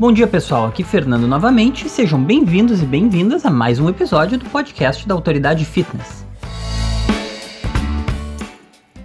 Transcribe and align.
Bom 0.00 0.10
dia 0.10 0.26
pessoal, 0.26 0.64
aqui 0.64 0.82
Fernando 0.82 1.28
novamente 1.28 1.86
sejam 1.86 2.24
bem-vindos 2.24 2.80
e 2.80 2.86
bem-vindas 2.86 3.44
a 3.44 3.50
mais 3.50 3.78
um 3.78 3.86
episódio 3.86 4.38
do 4.38 4.46
podcast 4.46 5.06
da 5.06 5.14
Autoridade 5.14 5.62
Fitness. 5.66 6.29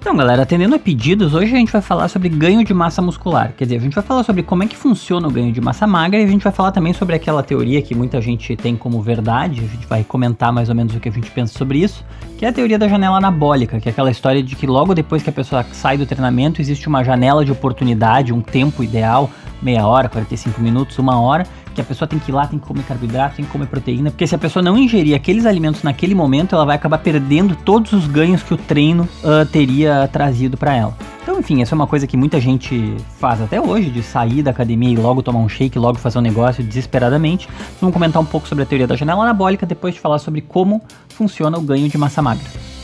Então, 0.05 0.15
galera, 0.15 0.43
atendendo 0.43 0.75
a 0.75 0.77
pedidos, 0.77 1.33
hoje 1.33 1.51
a 1.51 1.57
gente 1.57 1.71
vai 1.71 1.81
falar 1.81 2.07
sobre 2.09 2.29
ganho 2.29 2.63
de 2.63 2.75
massa 2.75 3.01
muscular. 3.01 3.53
Quer 3.57 3.63
dizer, 3.63 3.77
a 3.77 3.79
gente 3.79 3.95
vai 3.95 4.03
falar 4.03 4.23
sobre 4.23 4.43
como 4.43 4.61
é 4.61 4.67
que 4.67 4.77
funciona 4.77 5.27
o 5.27 5.31
ganho 5.31 5.51
de 5.51 5.59
massa 5.59 5.87
magra 5.87 6.19
e 6.19 6.23
a 6.23 6.27
gente 6.27 6.43
vai 6.43 6.53
falar 6.53 6.71
também 6.71 6.93
sobre 6.93 7.15
aquela 7.15 7.41
teoria 7.41 7.81
que 7.81 7.95
muita 7.95 8.21
gente 8.21 8.55
tem 8.55 8.75
como 8.75 9.01
verdade. 9.01 9.61
A 9.61 9.67
gente 9.67 9.87
vai 9.87 10.03
comentar 10.03 10.53
mais 10.53 10.69
ou 10.69 10.75
menos 10.75 10.95
o 10.95 10.99
que 10.99 11.09
a 11.09 11.11
gente 11.11 11.31
pensa 11.31 11.57
sobre 11.57 11.79
isso, 11.79 12.05
que 12.37 12.45
é 12.45 12.49
a 12.49 12.53
teoria 12.53 12.77
da 12.77 12.87
janela 12.87 13.17
anabólica, 13.17 13.79
que 13.79 13.89
é 13.89 13.91
aquela 13.91 14.11
história 14.11 14.43
de 14.43 14.55
que 14.55 14.67
logo 14.67 14.93
depois 14.93 15.23
que 15.23 15.29
a 15.31 15.33
pessoa 15.33 15.65
sai 15.71 15.97
do 15.97 16.05
treinamento 16.05 16.61
existe 16.61 16.87
uma 16.87 17.03
janela 17.03 17.43
de 17.43 17.51
oportunidade, 17.51 18.31
um 18.31 18.41
tempo 18.41 18.83
ideal, 18.83 19.27
meia 19.59 19.87
hora, 19.87 20.07
45 20.07 20.61
minutos, 20.61 20.99
uma 20.99 21.19
hora, 21.19 21.47
que 21.75 21.81
a 21.81 21.83
pessoa 21.83 22.07
tem 22.07 22.17
que 22.17 22.31
ir 22.31 22.33
lá, 22.33 22.47
tem 22.47 22.57
que 22.57 22.65
comer 22.65 22.83
carboidrato, 22.83 23.35
tem 23.35 23.45
que 23.45 23.51
comer 23.51 23.67
proteína, 23.67 24.09
porque 24.09 24.25
se 24.25 24.33
a 24.33 24.37
pessoa 24.37 24.63
não 24.63 24.77
ingerir 24.77 25.15
aqueles 25.15 25.45
alimentos 25.45 25.83
naquele 25.83 26.15
momento, 26.15 26.55
ela 26.55 26.65
vai 26.65 26.75
acabar 26.75 26.97
perdendo 26.97 27.55
todos 27.55 27.91
os 27.91 28.07
ganhos 28.07 28.41
que 28.41 28.53
o 28.53 28.57
treino 28.57 29.07
uh, 29.23 29.45
teria 29.45 30.09
trazido 30.11 30.57
para 30.57 30.73
ela. 30.73 30.97
Então, 31.21 31.39
enfim, 31.39 31.61
essa 31.61 31.73
é 31.73 31.75
uma 31.75 31.87
coisa 31.87 32.05
que 32.05 32.15
muita 32.15 32.39
gente 32.39 32.95
faz 33.19 33.41
até 33.41 33.59
hoje, 33.59 33.89
de 33.89 34.03
sair 34.03 34.43
da 34.43 34.51
academia 34.51 34.91
e 34.91 34.95
logo 34.95 35.23
tomar 35.23 35.39
um 35.39 35.49
shake, 35.49 35.77
logo 35.77 35.97
fazer 35.97 36.19
um 36.19 36.21
negócio 36.21 36.63
desesperadamente. 36.63 37.49
Vamos 37.81 37.93
comentar 37.93 38.21
um 38.21 38.25
pouco 38.25 38.47
sobre 38.47 38.63
a 38.63 38.65
teoria 38.67 38.87
da 38.87 38.95
janela 38.95 39.23
anabólica, 39.23 39.65
depois 39.65 39.95
de 39.95 39.99
falar 39.99 40.19
sobre 40.19 40.41
como 40.41 40.81
funciona 41.09 41.57
o 41.57 41.61
ganho 41.61 41.89
de 41.89 41.97
massa 41.97 42.21
magra. 42.21 42.74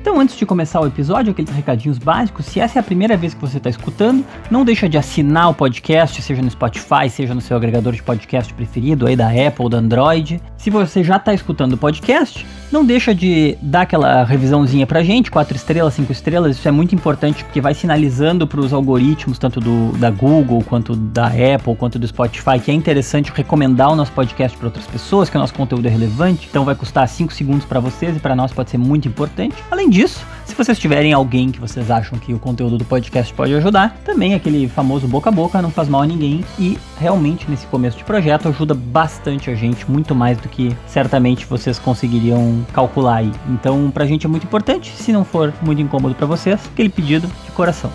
Então, 0.00 0.18
antes 0.18 0.34
de 0.34 0.46
começar 0.46 0.80
o 0.80 0.86
episódio, 0.86 1.32
aqueles 1.32 1.50
recadinhos 1.50 1.98
básicos, 1.98 2.46
se 2.46 2.58
essa 2.58 2.78
é 2.78 2.80
a 2.80 2.82
primeira 2.82 3.18
vez 3.18 3.34
que 3.34 3.40
você 3.40 3.58
está 3.58 3.68
escutando, 3.68 4.24
não 4.50 4.64
deixa 4.64 4.88
de 4.88 4.96
assinar 4.96 5.50
o 5.50 5.54
podcast, 5.54 6.22
seja 6.22 6.40
no 6.40 6.50
Spotify, 6.50 7.10
seja 7.10 7.34
no 7.34 7.40
seu 7.42 7.54
agregador 7.54 7.92
de 7.92 8.02
podcast 8.02 8.52
preferido, 8.54 9.06
aí 9.06 9.14
da 9.14 9.28
Apple, 9.28 9.68
da 9.68 9.76
Android. 9.76 10.40
Se 10.56 10.70
você 10.70 11.04
já 11.04 11.16
está 11.16 11.34
escutando 11.34 11.74
o 11.74 11.76
podcast, 11.76 12.46
não 12.72 12.84
deixa 12.84 13.14
de 13.14 13.56
dar 13.60 13.82
aquela 13.82 14.24
revisãozinha 14.24 14.86
pra 14.86 15.02
gente, 15.02 15.30
quatro 15.30 15.56
estrelas, 15.56 15.94
cinco 15.94 16.12
estrelas, 16.12 16.56
isso 16.56 16.68
é 16.68 16.70
muito 16.70 16.94
importante 16.94 17.44
porque 17.44 17.60
vai 17.60 17.74
sinalizando 17.74 18.46
para 18.46 18.60
os 18.60 18.72
algoritmos, 18.72 19.38
tanto 19.38 19.60
do, 19.60 19.92
da 19.98 20.10
Google, 20.10 20.62
quanto 20.62 20.94
da 20.94 21.26
Apple, 21.26 21.74
quanto 21.76 21.98
do 21.98 22.06
Spotify, 22.06 22.58
que 22.62 22.70
é 22.70 22.74
interessante 22.74 23.32
recomendar 23.34 23.90
o 23.90 23.96
nosso 23.96 24.12
podcast 24.12 24.56
para 24.56 24.68
outras 24.68 24.86
pessoas, 24.86 25.28
que 25.28 25.36
o 25.36 25.40
nosso 25.40 25.54
conteúdo 25.54 25.86
é 25.86 25.90
relevante, 25.90 26.46
então 26.48 26.64
vai 26.64 26.74
custar 26.74 27.08
cinco 27.08 27.32
segundos 27.32 27.64
para 27.64 27.80
vocês 27.80 28.16
e 28.16 28.20
para 28.20 28.36
nós 28.36 28.52
pode 28.52 28.70
ser 28.70 28.78
muito 28.78 29.08
importante. 29.08 29.54
Além 29.70 29.88
disso. 29.88 30.24
Se 30.50 30.56
vocês 30.56 30.80
tiverem 30.80 31.12
alguém 31.12 31.52
que 31.52 31.60
vocês 31.60 31.92
acham 31.92 32.18
que 32.18 32.34
o 32.34 32.38
conteúdo 32.38 32.76
do 32.76 32.84
podcast 32.84 33.32
pode 33.32 33.54
ajudar, 33.54 33.96
também 34.04 34.34
aquele 34.34 34.68
famoso 34.68 35.06
boca 35.06 35.30
a 35.30 35.32
boca 35.32 35.62
não 35.62 35.70
faz 35.70 35.88
mal 35.88 36.02
a 36.02 36.06
ninguém 36.06 36.44
e 36.58 36.76
realmente 36.98 37.48
nesse 37.48 37.68
começo 37.68 37.96
de 37.96 38.02
projeto 38.02 38.48
ajuda 38.48 38.74
bastante 38.74 39.48
a 39.48 39.54
gente, 39.54 39.88
muito 39.88 40.12
mais 40.12 40.38
do 40.38 40.48
que 40.48 40.76
certamente 40.88 41.46
vocês 41.46 41.78
conseguiriam 41.78 42.66
calcular 42.72 43.18
aí. 43.18 43.32
Então, 43.48 43.92
pra 43.92 44.04
gente 44.04 44.26
é 44.26 44.28
muito 44.28 44.42
importante, 44.42 44.90
se 44.90 45.12
não 45.12 45.24
for 45.24 45.54
muito 45.62 45.80
incômodo 45.80 46.16
para 46.16 46.26
vocês, 46.26 46.60
aquele 46.72 46.88
pedido 46.88 47.30
de 47.44 47.52
coração. 47.52 47.90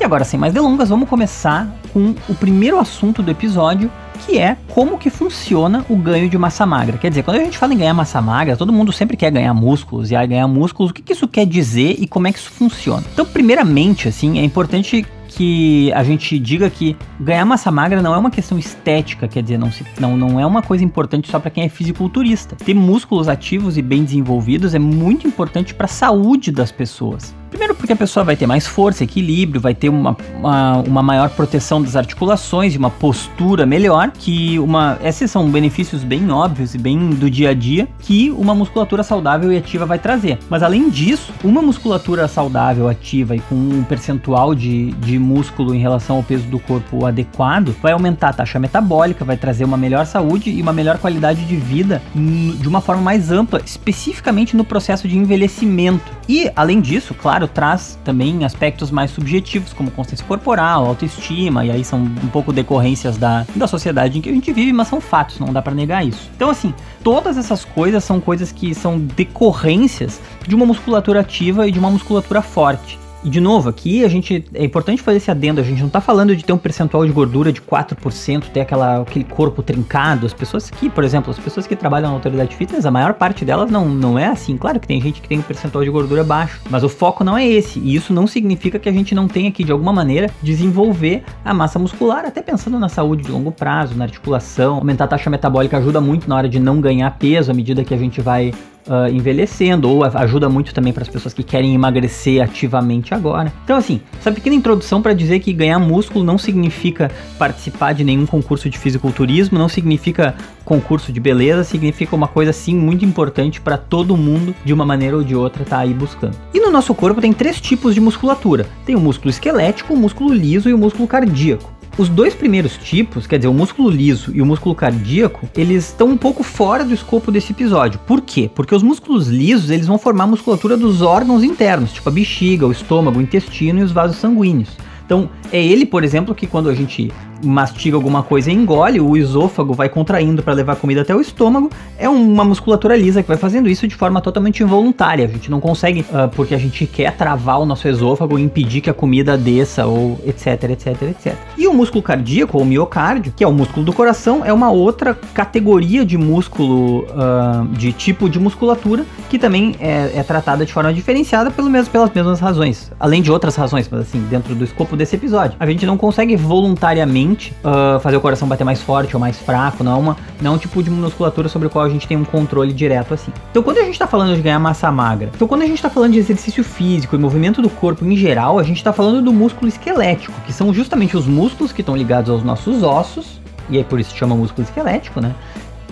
E 0.00 0.04
agora, 0.04 0.24
sem 0.24 0.40
mais 0.40 0.52
delongas, 0.52 0.88
vamos 0.88 1.08
começar 1.08 1.68
com 1.92 2.16
o 2.28 2.34
primeiro 2.34 2.80
assunto 2.80 3.22
do 3.22 3.30
episódio, 3.30 3.88
que 4.26 4.38
é 4.38 4.56
como 4.68 4.98
que 4.98 5.10
funciona 5.10 5.84
o 5.88 5.96
ganho 5.96 6.28
de 6.28 6.38
massa 6.38 6.64
magra. 6.64 6.98
Quer 6.98 7.10
dizer, 7.10 7.22
quando 7.22 7.38
a 7.38 7.44
gente 7.44 7.58
fala 7.58 7.74
em 7.74 7.78
ganhar 7.78 7.94
massa 7.94 8.20
magra, 8.20 8.56
todo 8.56 8.72
mundo 8.72 8.92
sempre 8.92 9.16
quer 9.16 9.30
ganhar 9.30 9.54
músculos, 9.54 10.10
e 10.10 10.16
aí 10.16 10.26
ganhar 10.26 10.48
músculos, 10.48 10.90
o 10.90 10.94
que, 10.94 11.02
que 11.02 11.12
isso 11.12 11.28
quer 11.28 11.46
dizer 11.46 11.96
e 11.98 12.06
como 12.06 12.26
é 12.26 12.32
que 12.32 12.38
isso 12.38 12.50
funciona? 12.50 13.04
Então, 13.12 13.26
primeiramente, 13.26 14.08
assim, 14.08 14.38
é 14.38 14.44
importante 14.44 15.06
que 15.28 15.90
a 15.92 16.02
gente 16.04 16.38
diga 16.38 16.68
que 16.68 16.96
ganhar 17.18 17.44
massa 17.44 17.70
magra 17.70 18.02
não 18.02 18.14
é 18.14 18.18
uma 18.18 18.30
questão 18.30 18.58
estética, 18.58 19.26
quer 19.26 19.42
dizer, 19.42 19.58
não, 19.58 19.72
se, 19.72 19.84
não, 19.98 20.16
não 20.16 20.38
é 20.38 20.44
uma 20.44 20.62
coisa 20.62 20.84
importante 20.84 21.30
só 21.30 21.38
para 21.38 21.50
quem 21.50 21.64
é 21.64 21.68
fisiculturista. 21.68 22.56
Ter 22.56 22.74
músculos 22.74 23.28
ativos 23.28 23.78
e 23.78 23.82
bem 23.82 24.04
desenvolvidos 24.04 24.74
é 24.74 24.78
muito 24.78 25.26
importante 25.26 25.74
para 25.74 25.86
a 25.86 25.88
saúde 25.88 26.52
das 26.52 26.70
pessoas. 26.70 27.34
Primeiro 27.52 27.74
porque 27.74 27.92
a 27.92 27.96
pessoa 27.96 28.24
vai 28.24 28.34
ter 28.34 28.46
mais 28.46 28.66
força, 28.66 29.04
equilíbrio, 29.04 29.60
vai 29.60 29.74
ter 29.74 29.90
uma, 29.90 30.16
uma, 30.38 30.78
uma, 30.78 31.02
maior 31.02 31.28
proteção 31.28 31.82
das 31.82 31.94
articulações 31.96 32.74
e 32.74 32.78
uma 32.78 32.88
postura 32.88 33.66
melhor, 33.66 34.10
que 34.10 34.58
uma. 34.58 34.98
Esses 35.04 35.30
são 35.30 35.50
benefícios 35.50 36.02
bem 36.02 36.30
óbvios 36.30 36.74
e 36.74 36.78
bem 36.78 37.10
do 37.10 37.28
dia 37.28 37.50
a 37.50 37.54
dia 37.54 37.86
que 37.98 38.30
uma 38.30 38.54
musculatura 38.54 39.02
saudável 39.02 39.52
e 39.52 39.58
ativa 39.58 39.84
vai 39.84 39.98
trazer. 39.98 40.38
Mas 40.48 40.62
além 40.62 40.88
disso, 40.88 41.30
uma 41.44 41.60
musculatura 41.60 42.26
saudável, 42.26 42.88
ativa 42.88 43.36
e 43.36 43.40
com 43.40 43.54
um 43.54 43.84
percentual 43.84 44.54
de, 44.54 44.92
de 44.92 45.18
músculo 45.18 45.74
em 45.74 45.78
relação 45.78 46.16
ao 46.16 46.22
peso 46.22 46.44
do 46.44 46.58
corpo 46.58 47.04
adequado, 47.04 47.76
vai 47.82 47.92
aumentar 47.92 48.30
a 48.30 48.32
taxa 48.32 48.58
metabólica, 48.58 49.26
vai 49.26 49.36
trazer 49.36 49.64
uma 49.64 49.76
melhor 49.76 50.06
saúde 50.06 50.48
e 50.48 50.62
uma 50.62 50.72
melhor 50.72 50.96
qualidade 50.96 51.44
de 51.44 51.56
vida 51.56 52.00
de 52.14 52.66
uma 52.66 52.80
forma 52.80 53.02
mais 53.02 53.30
ampla, 53.30 53.60
especificamente 53.62 54.56
no 54.56 54.64
processo 54.64 55.06
de 55.06 55.18
envelhecimento. 55.18 56.10
E 56.26 56.50
além 56.56 56.80
disso, 56.80 57.12
claro, 57.12 57.41
claro, 57.42 57.48
traz 57.48 57.98
também 58.04 58.44
aspectos 58.44 58.90
mais 58.90 59.10
subjetivos, 59.10 59.72
como 59.72 59.90
consciência 59.90 60.24
corporal, 60.26 60.86
autoestima, 60.86 61.64
e 61.64 61.70
aí 61.70 61.84
são 61.84 62.00
um 62.00 62.28
pouco 62.28 62.52
decorrências 62.52 63.16
da, 63.16 63.46
da 63.54 63.66
sociedade 63.66 64.18
em 64.18 64.20
que 64.20 64.28
a 64.28 64.32
gente 64.32 64.52
vive, 64.52 64.72
mas 64.72 64.88
são 64.88 65.00
fatos, 65.00 65.38
não 65.38 65.52
dá 65.52 65.60
para 65.62 65.74
negar 65.74 66.06
isso. 66.06 66.30
Então, 66.36 66.50
assim, 66.50 66.74
todas 67.02 67.36
essas 67.36 67.64
coisas 67.64 68.04
são 68.04 68.20
coisas 68.20 68.52
que 68.52 68.74
são 68.74 68.98
decorrências 68.98 70.20
de 70.46 70.54
uma 70.54 70.66
musculatura 70.66 71.20
ativa 71.20 71.66
e 71.66 71.72
de 71.72 71.78
uma 71.78 71.90
musculatura 71.90 72.42
forte. 72.42 73.01
E 73.24 73.30
de 73.30 73.40
novo, 73.40 73.68
aqui 73.68 74.04
a 74.04 74.08
gente 74.08 74.44
é 74.52 74.64
importante 74.64 75.00
fazer 75.00 75.18
esse 75.18 75.30
adendo, 75.30 75.60
a 75.60 75.64
gente 75.64 75.80
não 75.80 75.88
tá 75.88 76.00
falando 76.00 76.34
de 76.34 76.44
ter 76.44 76.52
um 76.52 76.58
percentual 76.58 77.06
de 77.06 77.12
gordura 77.12 77.52
de 77.52 77.60
4%, 77.60 78.48
ter 78.48 78.60
aquela, 78.60 79.02
aquele 79.02 79.24
corpo 79.24 79.62
trincado. 79.62 80.26
As 80.26 80.34
pessoas 80.34 80.68
que, 80.68 80.90
por 80.90 81.04
exemplo, 81.04 81.30
as 81.30 81.38
pessoas 81.38 81.64
que 81.64 81.76
trabalham 81.76 82.08
na 82.08 82.14
autoridade 82.14 82.56
fitness, 82.56 82.84
a 82.84 82.90
maior 82.90 83.14
parte 83.14 83.44
delas 83.44 83.70
não, 83.70 83.88
não 83.88 84.18
é 84.18 84.26
assim. 84.26 84.56
Claro 84.56 84.80
que 84.80 84.88
tem 84.88 85.00
gente 85.00 85.22
que 85.22 85.28
tem 85.28 85.38
um 85.38 85.42
percentual 85.42 85.84
de 85.84 85.90
gordura 85.90 86.24
baixo, 86.24 86.60
mas 86.68 86.82
o 86.82 86.88
foco 86.88 87.22
não 87.22 87.38
é 87.38 87.46
esse. 87.46 87.78
E 87.78 87.94
isso 87.94 88.12
não 88.12 88.26
significa 88.26 88.76
que 88.76 88.88
a 88.88 88.92
gente 88.92 89.14
não 89.14 89.28
tenha 89.28 89.52
que, 89.52 89.62
de 89.62 89.70
alguma 89.70 89.92
maneira, 89.92 90.28
desenvolver 90.42 91.22
a 91.44 91.54
massa 91.54 91.78
muscular, 91.78 92.24
até 92.24 92.42
pensando 92.42 92.76
na 92.76 92.88
saúde 92.88 93.22
de 93.22 93.30
longo 93.30 93.52
prazo, 93.52 93.94
na 93.94 94.04
articulação. 94.04 94.76
Aumentar 94.76 95.04
a 95.04 95.08
taxa 95.08 95.30
metabólica 95.30 95.78
ajuda 95.78 96.00
muito 96.00 96.28
na 96.28 96.34
hora 96.34 96.48
de 96.48 96.58
não 96.58 96.80
ganhar 96.80 97.10
peso 97.18 97.52
à 97.52 97.54
medida 97.54 97.84
que 97.84 97.94
a 97.94 97.98
gente 97.98 98.20
vai 98.20 98.52
uh, 98.86 99.12
envelhecendo, 99.12 99.88
ou 99.88 100.04
ajuda 100.04 100.48
muito 100.48 100.74
também 100.74 100.92
para 100.92 101.02
as 101.02 101.08
pessoas 101.08 101.34
que 101.34 101.42
querem 101.42 101.74
emagrecer 101.74 102.42
ativamente 102.42 103.14
agora. 103.14 103.52
Então, 103.64 103.76
assim, 103.76 104.00
essa 104.18 104.32
pequena 104.32 104.56
introdução 104.56 105.02
para 105.02 105.12
dizer 105.12 105.40
que 105.40 105.52
ganhar 105.52 105.78
músculo 105.78 106.24
não 106.24 106.38
significa 106.38 107.10
participar 107.38 107.92
de 107.92 108.04
nenhum 108.04 108.26
concurso 108.26 108.68
de 108.68 108.78
fisiculturismo, 108.78 109.58
não 109.58 109.68
significa 109.68 110.34
concurso 110.64 111.12
de 111.12 111.20
beleza, 111.20 111.64
significa 111.64 112.14
uma 112.14 112.28
coisa 112.28 112.52
sim 112.52 112.74
muito 112.74 113.04
importante 113.04 113.60
para 113.60 113.76
todo 113.76 114.16
mundo, 114.16 114.54
de 114.64 114.72
uma 114.72 114.84
maneira 114.84 115.16
ou 115.16 115.24
de 115.24 115.34
outra, 115.34 115.64
tá 115.64 115.78
aí 115.78 115.92
buscando. 115.92 116.36
E 116.54 116.60
no 116.60 116.70
nosso 116.70 116.94
corpo 116.94 117.20
tem 117.20 117.32
três 117.32 117.60
tipos 117.60 117.94
de 117.94 118.00
musculatura: 118.00 118.66
tem 118.86 118.94
o 118.94 119.00
músculo 119.00 119.30
esquelético, 119.30 119.94
o 119.94 119.96
músculo 119.96 120.32
liso 120.32 120.68
e 120.68 120.74
o 120.74 120.78
músculo 120.78 121.08
cardíaco. 121.08 121.81
Os 121.98 122.08
dois 122.08 122.34
primeiros 122.34 122.78
tipos, 122.78 123.26
quer 123.26 123.36
dizer, 123.36 123.48
o 123.48 123.54
músculo 123.54 123.90
liso 123.90 124.32
e 124.34 124.40
o 124.40 124.46
músculo 124.46 124.74
cardíaco, 124.74 125.46
eles 125.54 125.88
estão 125.88 126.08
um 126.08 126.16
pouco 126.16 126.42
fora 126.42 126.84
do 126.84 126.94
escopo 126.94 127.30
desse 127.30 127.52
episódio. 127.52 128.00
Por 128.06 128.22
quê? 128.22 128.50
Porque 128.54 128.74
os 128.74 128.82
músculos 128.82 129.28
lisos, 129.28 129.68
eles 129.68 129.86
vão 129.86 129.98
formar 129.98 130.24
a 130.24 130.28
musculatura 130.28 130.74
dos 130.74 131.02
órgãos 131.02 131.44
internos, 131.44 131.92
tipo 131.92 132.08
a 132.08 132.12
bexiga, 132.12 132.66
o 132.66 132.72
estômago, 132.72 133.18
o 133.18 133.22
intestino 133.22 133.80
e 133.80 133.82
os 133.82 133.92
vasos 133.92 134.16
sanguíneos. 134.16 134.70
Então, 135.04 135.28
é 135.52 135.62
ele, 135.62 135.84
por 135.84 136.02
exemplo, 136.02 136.34
que 136.34 136.46
quando 136.46 136.70
a 136.70 136.74
gente 136.74 137.12
mastiga 137.42 137.96
alguma 137.96 138.22
coisa 138.22 138.50
e 138.50 138.54
engole, 138.54 139.00
o 139.00 139.16
esôfago 139.16 139.74
vai 139.74 139.88
contraindo 139.88 140.42
para 140.42 140.54
levar 140.54 140.76
comida 140.76 141.02
até 141.02 141.14
o 141.14 141.20
estômago. 141.20 141.70
É 141.98 142.08
uma 142.08 142.44
musculatura 142.44 142.96
lisa 142.96 143.22
que 143.22 143.28
vai 143.28 143.36
fazendo 143.36 143.68
isso 143.68 143.86
de 143.86 143.94
forma 143.94 144.20
totalmente 144.20 144.62
involuntária. 144.62 145.24
A 145.26 145.28
gente 145.28 145.50
não 145.50 145.60
consegue, 145.60 146.00
uh, 146.00 146.28
porque 146.34 146.54
a 146.54 146.58
gente 146.58 146.86
quer 146.86 147.16
travar 147.16 147.60
o 147.60 147.66
nosso 147.66 147.88
esôfago 147.88 148.38
e 148.38 148.42
impedir 148.42 148.80
que 148.80 148.90
a 148.90 148.94
comida 148.94 149.36
desça, 149.36 149.86
ou 149.86 150.20
etc, 150.26 150.70
etc, 150.70 151.02
etc. 151.02 151.34
E 151.58 151.66
o 151.66 151.74
músculo 151.74 152.02
cardíaco, 152.02 152.58
ou 152.58 152.64
miocárdio, 152.64 153.32
que 153.34 153.42
é 153.42 153.46
o 153.46 153.52
músculo 153.52 153.84
do 153.84 153.92
coração, 153.92 154.44
é 154.44 154.52
uma 154.52 154.70
outra 154.70 155.14
categoria 155.34 156.04
de 156.04 156.16
músculo, 156.16 157.04
uh, 157.04 157.66
de 157.72 157.92
tipo 157.92 158.28
de 158.28 158.38
musculatura, 158.38 159.04
que 159.28 159.38
também 159.38 159.74
é, 159.80 160.12
é 160.14 160.22
tratada 160.22 160.64
de 160.64 160.72
forma 160.72 160.92
diferenciada 160.92 161.50
pelo 161.50 161.68
mesmo, 161.68 161.90
pelas 161.90 162.10
mesmas 162.12 162.40
razões. 162.40 162.92
Além 162.98 163.22
de 163.22 163.30
outras 163.30 163.56
razões, 163.56 163.88
mas 163.90 164.02
assim, 164.02 164.20
dentro 164.30 164.54
do 164.54 164.64
escopo 164.64 164.96
desse 164.96 165.16
episódio. 165.16 165.56
A 165.58 165.66
gente 165.66 165.84
não 165.86 165.96
consegue 165.96 166.36
voluntariamente 166.36 167.31
uh, 167.34 168.00
fazer 168.00 168.16
o 168.16 168.20
coração 168.20 168.46
bater 168.46 168.64
mais 168.64 168.80
forte 168.80 169.14
ou 169.14 169.20
mais 169.20 169.38
fraco, 169.38 169.82
não 169.82 169.92
é, 169.92 169.96
uma, 169.96 170.16
não 170.40 170.52
é 170.52 170.54
um 170.54 170.58
tipo 170.58 170.82
de 170.82 170.90
musculatura 170.90 171.48
sobre 171.48 171.68
o 171.68 171.70
qual 171.70 171.84
a 171.84 171.88
gente 171.88 172.06
tem 172.06 172.16
um 172.16 172.24
controle 172.24 172.72
direto 172.72 173.14
assim. 173.14 173.32
Então 173.50 173.62
quando 173.62 173.78
a 173.78 173.82
gente 173.82 173.94
está 173.94 174.06
falando 174.06 174.34
de 174.34 174.42
ganhar 174.42 174.58
massa 174.58 174.90
magra, 174.90 175.30
então 175.34 175.48
quando 175.48 175.62
a 175.62 175.66
gente 175.66 175.76
está 175.76 175.90
falando 175.90 176.12
de 176.12 176.18
exercício 176.18 176.62
físico 176.62 177.16
e 177.16 177.18
movimento 177.18 177.62
do 177.62 177.70
corpo 177.70 178.04
em 178.04 178.16
geral, 178.16 178.58
a 178.58 178.62
gente 178.62 178.76
está 178.76 178.92
falando 178.92 179.22
do 179.22 179.32
músculo 179.32 179.68
esquelético, 179.68 180.38
que 180.46 180.52
são 180.52 180.72
justamente 180.72 181.16
os 181.16 181.26
músculos 181.26 181.72
que 181.72 181.80
estão 181.80 181.96
ligados 181.96 182.30
aos 182.30 182.42
nossos 182.42 182.82
ossos, 182.82 183.40
e 183.68 183.78
aí 183.78 183.84
por 183.84 183.98
isso 183.98 184.16
chama 184.16 184.34
músculo 184.34 184.66
esquelético, 184.66 185.20
né? 185.20 185.34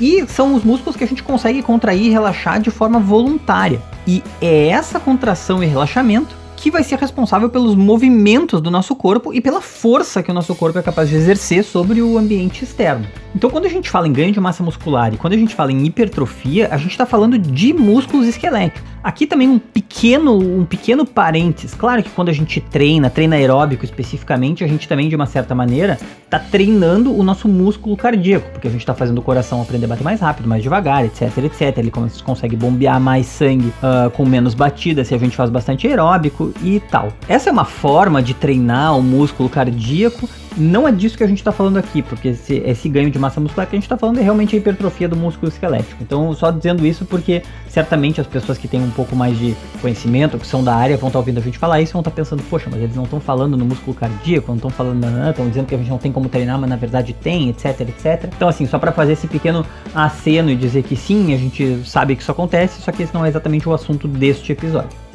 E 0.00 0.26
são 0.26 0.54
os 0.54 0.64
músculos 0.64 0.96
que 0.96 1.04
a 1.04 1.06
gente 1.06 1.22
consegue 1.22 1.62
contrair 1.62 2.06
e 2.06 2.10
relaxar 2.10 2.58
de 2.58 2.70
forma 2.70 2.98
voluntária. 2.98 3.82
E 4.06 4.22
é 4.40 4.68
essa 4.68 4.98
contração 4.98 5.62
e 5.62 5.66
relaxamento 5.66 6.39
que 6.60 6.70
vai 6.70 6.84
ser 6.84 6.98
responsável 6.98 7.48
pelos 7.48 7.74
movimentos 7.74 8.60
do 8.60 8.70
nosso 8.70 8.94
corpo 8.94 9.32
e 9.32 9.40
pela 9.40 9.62
força 9.62 10.22
que 10.22 10.30
o 10.30 10.34
nosso 10.34 10.54
corpo 10.54 10.78
é 10.78 10.82
capaz 10.82 11.08
de 11.08 11.16
exercer 11.16 11.64
sobre 11.64 12.02
o 12.02 12.18
ambiente 12.18 12.62
externo. 12.62 13.06
Então, 13.34 13.48
quando 13.48 13.64
a 13.64 13.68
gente 13.68 13.88
fala 13.88 14.06
em 14.06 14.12
ganho 14.12 14.32
de 14.32 14.40
massa 14.40 14.62
muscular 14.62 15.14
e 15.14 15.16
quando 15.16 15.32
a 15.32 15.36
gente 15.36 15.54
fala 15.54 15.72
em 15.72 15.86
hipertrofia, 15.86 16.68
a 16.70 16.76
gente 16.76 16.90
está 16.90 17.06
falando 17.06 17.38
de 17.38 17.72
músculos 17.72 18.26
esqueléticos. 18.26 18.90
Aqui 19.02 19.26
também 19.26 19.48
um 19.48 19.58
pequeno, 19.58 20.36
um 20.36 20.64
pequeno 20.66 21.06
parênteses. 21.06 21.72
Claro 21.72 22.02
que 22.02 22.10
quando 22.10 22.28
a 22.28 22.32
gente 22.32 22.60
treina, 22.60 23.08
treina 23.08 23.36
aeróbico 23.36 23.84
especificamente, 23.84 24.62
a 24.62 24.66
gente 24.66 24.86
também, 24.86 25.08
de 25.08 25.16
uma 25.16 25.26
certa 25.26 25.54
maneira, 25.54 25.98
está 26.24 26.38
treinando 26.38 27.16
o 27.16 27.22
nosso 27.22 27.48
músculo 27.48 27.96
cardíaco, 27.96 28.50
porque 28.50 28.68
a 28.68 28.70
gente 28.70 28.80
está 28.80 28.94
fazendo 28.94 29.18
o 29.18 29.22
coração 29.22 29.62
aprender 29.62 29.86
a 29.86 29.88
bater 29.88 30.04
mais 30.04 30.20
rápido, 30.20 30.48
mais 30.48 30.62
devagar, 30.62 31.04
etc, 31.04 31.38
etc. 31.38 31.78
Ele 31.78 31.92
consegue 32.22 32.56
bombear 32.56 33.00
mais 33.00 33.26
sangue 33.26 33.72
uh, 33.78 34.10
com 34.10 34.26
menos 34.26 34.54
batida 34.54 35.02
se 35.02 35.14
a 35.14 35.18
gente 35.18 35.34
faz 35.34 35.48
bastante 35.48 35.86
aeróbico 35.86 36.49
e 36.62 36.80
tal. 36.80 37.12
Essa 37.28 37.50
é 37.50 37.52
uma 37.52 37.64
forma 37.64 38.22
de 38.22 38.34
treinar 38.34 38.96
o 38.96 39.02
músculo 39.02 39.48
cardíaco 39.48 40.28
não 40.56 40.86
é 40.86 40.92
disso 40.92 41.16
que 41.16 41.22
a 41.22 41.26
gente 41.26 41.38
está 41.38 41.52
falando 41.52 41.76
aqui, 41.76 42.02
porque 42.02 42.28
esse, 42.28 42.56
esse, 42.56 42.88
ganho 42.88 43.10
de 43.10 43.18
massa 43.18 43.40
muscular 43.40 43.68
que 43.68 43.76
a 43.76 43.78
gente 43.78 43.84
está 43.84 43.96
falando 43.96 44.18
é 44.18 44.22
realmente 44.22 44.54
a 44.54 44.58
hipertrofia 44.58 45.08
do 45.08 45.16
músculo 45.16 45.50
esquelético. 45.50 46.02
Então, 46.02 46.32
só 46.34 46.50
dizendo 46.50 46.84
isso 46.86 47.04
porque 47.04 47.42
certamente 47.68 48.20
as 48.20 48.26
pessoas 48.26 48.58
que 48.58 48.66
têm 48.66 48.82
um 48.82 48.90
pouco 48.90 49.14
mais 49.14 49.38
de 49.38 49.56
conhecimento, 49.80 50.38
que 50.38 50.46
são 50.46 50.62
da 50.64 50.74
área, 50.74 50.96
vão 50.96 51.08
estar 51.08 51.18
tá 51.18 51.20
ouvindo 51.20 51.38
a 51.38 51.40
gente 51.40 51.56
falar 51.56 51.80
isso 51.80 51.92
e 51.92 51.94
vão 51.94 52.00
estar 52.00 52.10
tá 52.10 52.16
pensando, 52.16 52.42
poxa, 52.44 52.68
mas 52.70 52.82
eles 52.82 52.96
não 52.96 53.04
estão 53.04 53.20
falando 53.20 53.56
no 53.56 53.64
músculo 53.64 53.94
cardíaco, 53.94 54.48
não 54.48 54.56
estão 54.56 54.70
falando, 54.70 55.06
estão 55.30 55.48
dizendo 55.48 55.66
que 55.66 55.74
a 55.74 55.78
gente 55.78 55.90
não 55.90 55.98
tem 55.98 56.10
como 56.10 56.28
treinar, 56.28 56.58
mas 56.58 56.68
na 56.68 56.76
verdade 56.76 57.12
tem, 57.12 57.48
etc, 57.48 57.80
etc. 57.80 58.30
Então, 58.36 58.48
assim, 58.48 58.66
só 58.66 58.78
para 58.78 58.92
fazer 58.92 59.12
esse 59.12 59.28
pequeno 59.28 59.64
aceno 59.94 60.50
e 60.50 60.56
dizer 60.56 60.82
que 60.82 60.96
sim, 60.96 61.32
a 61.32 61.38
gente 61.38 61.82
sabe 61.84 62.16
que 62.16 62.22
isso 62.22 62.32
acontece, 62.32 62.82
só 62.82 62.90
que 62.90 63.02
esse 63.02 63.14
não 63.14 63.24
é 63.24 63.28
exatamente 63.28 63.68
o 63.68 63.72
assunto 63.72 64.08
deste 64.08 64.52
episódio. 64.52 65.09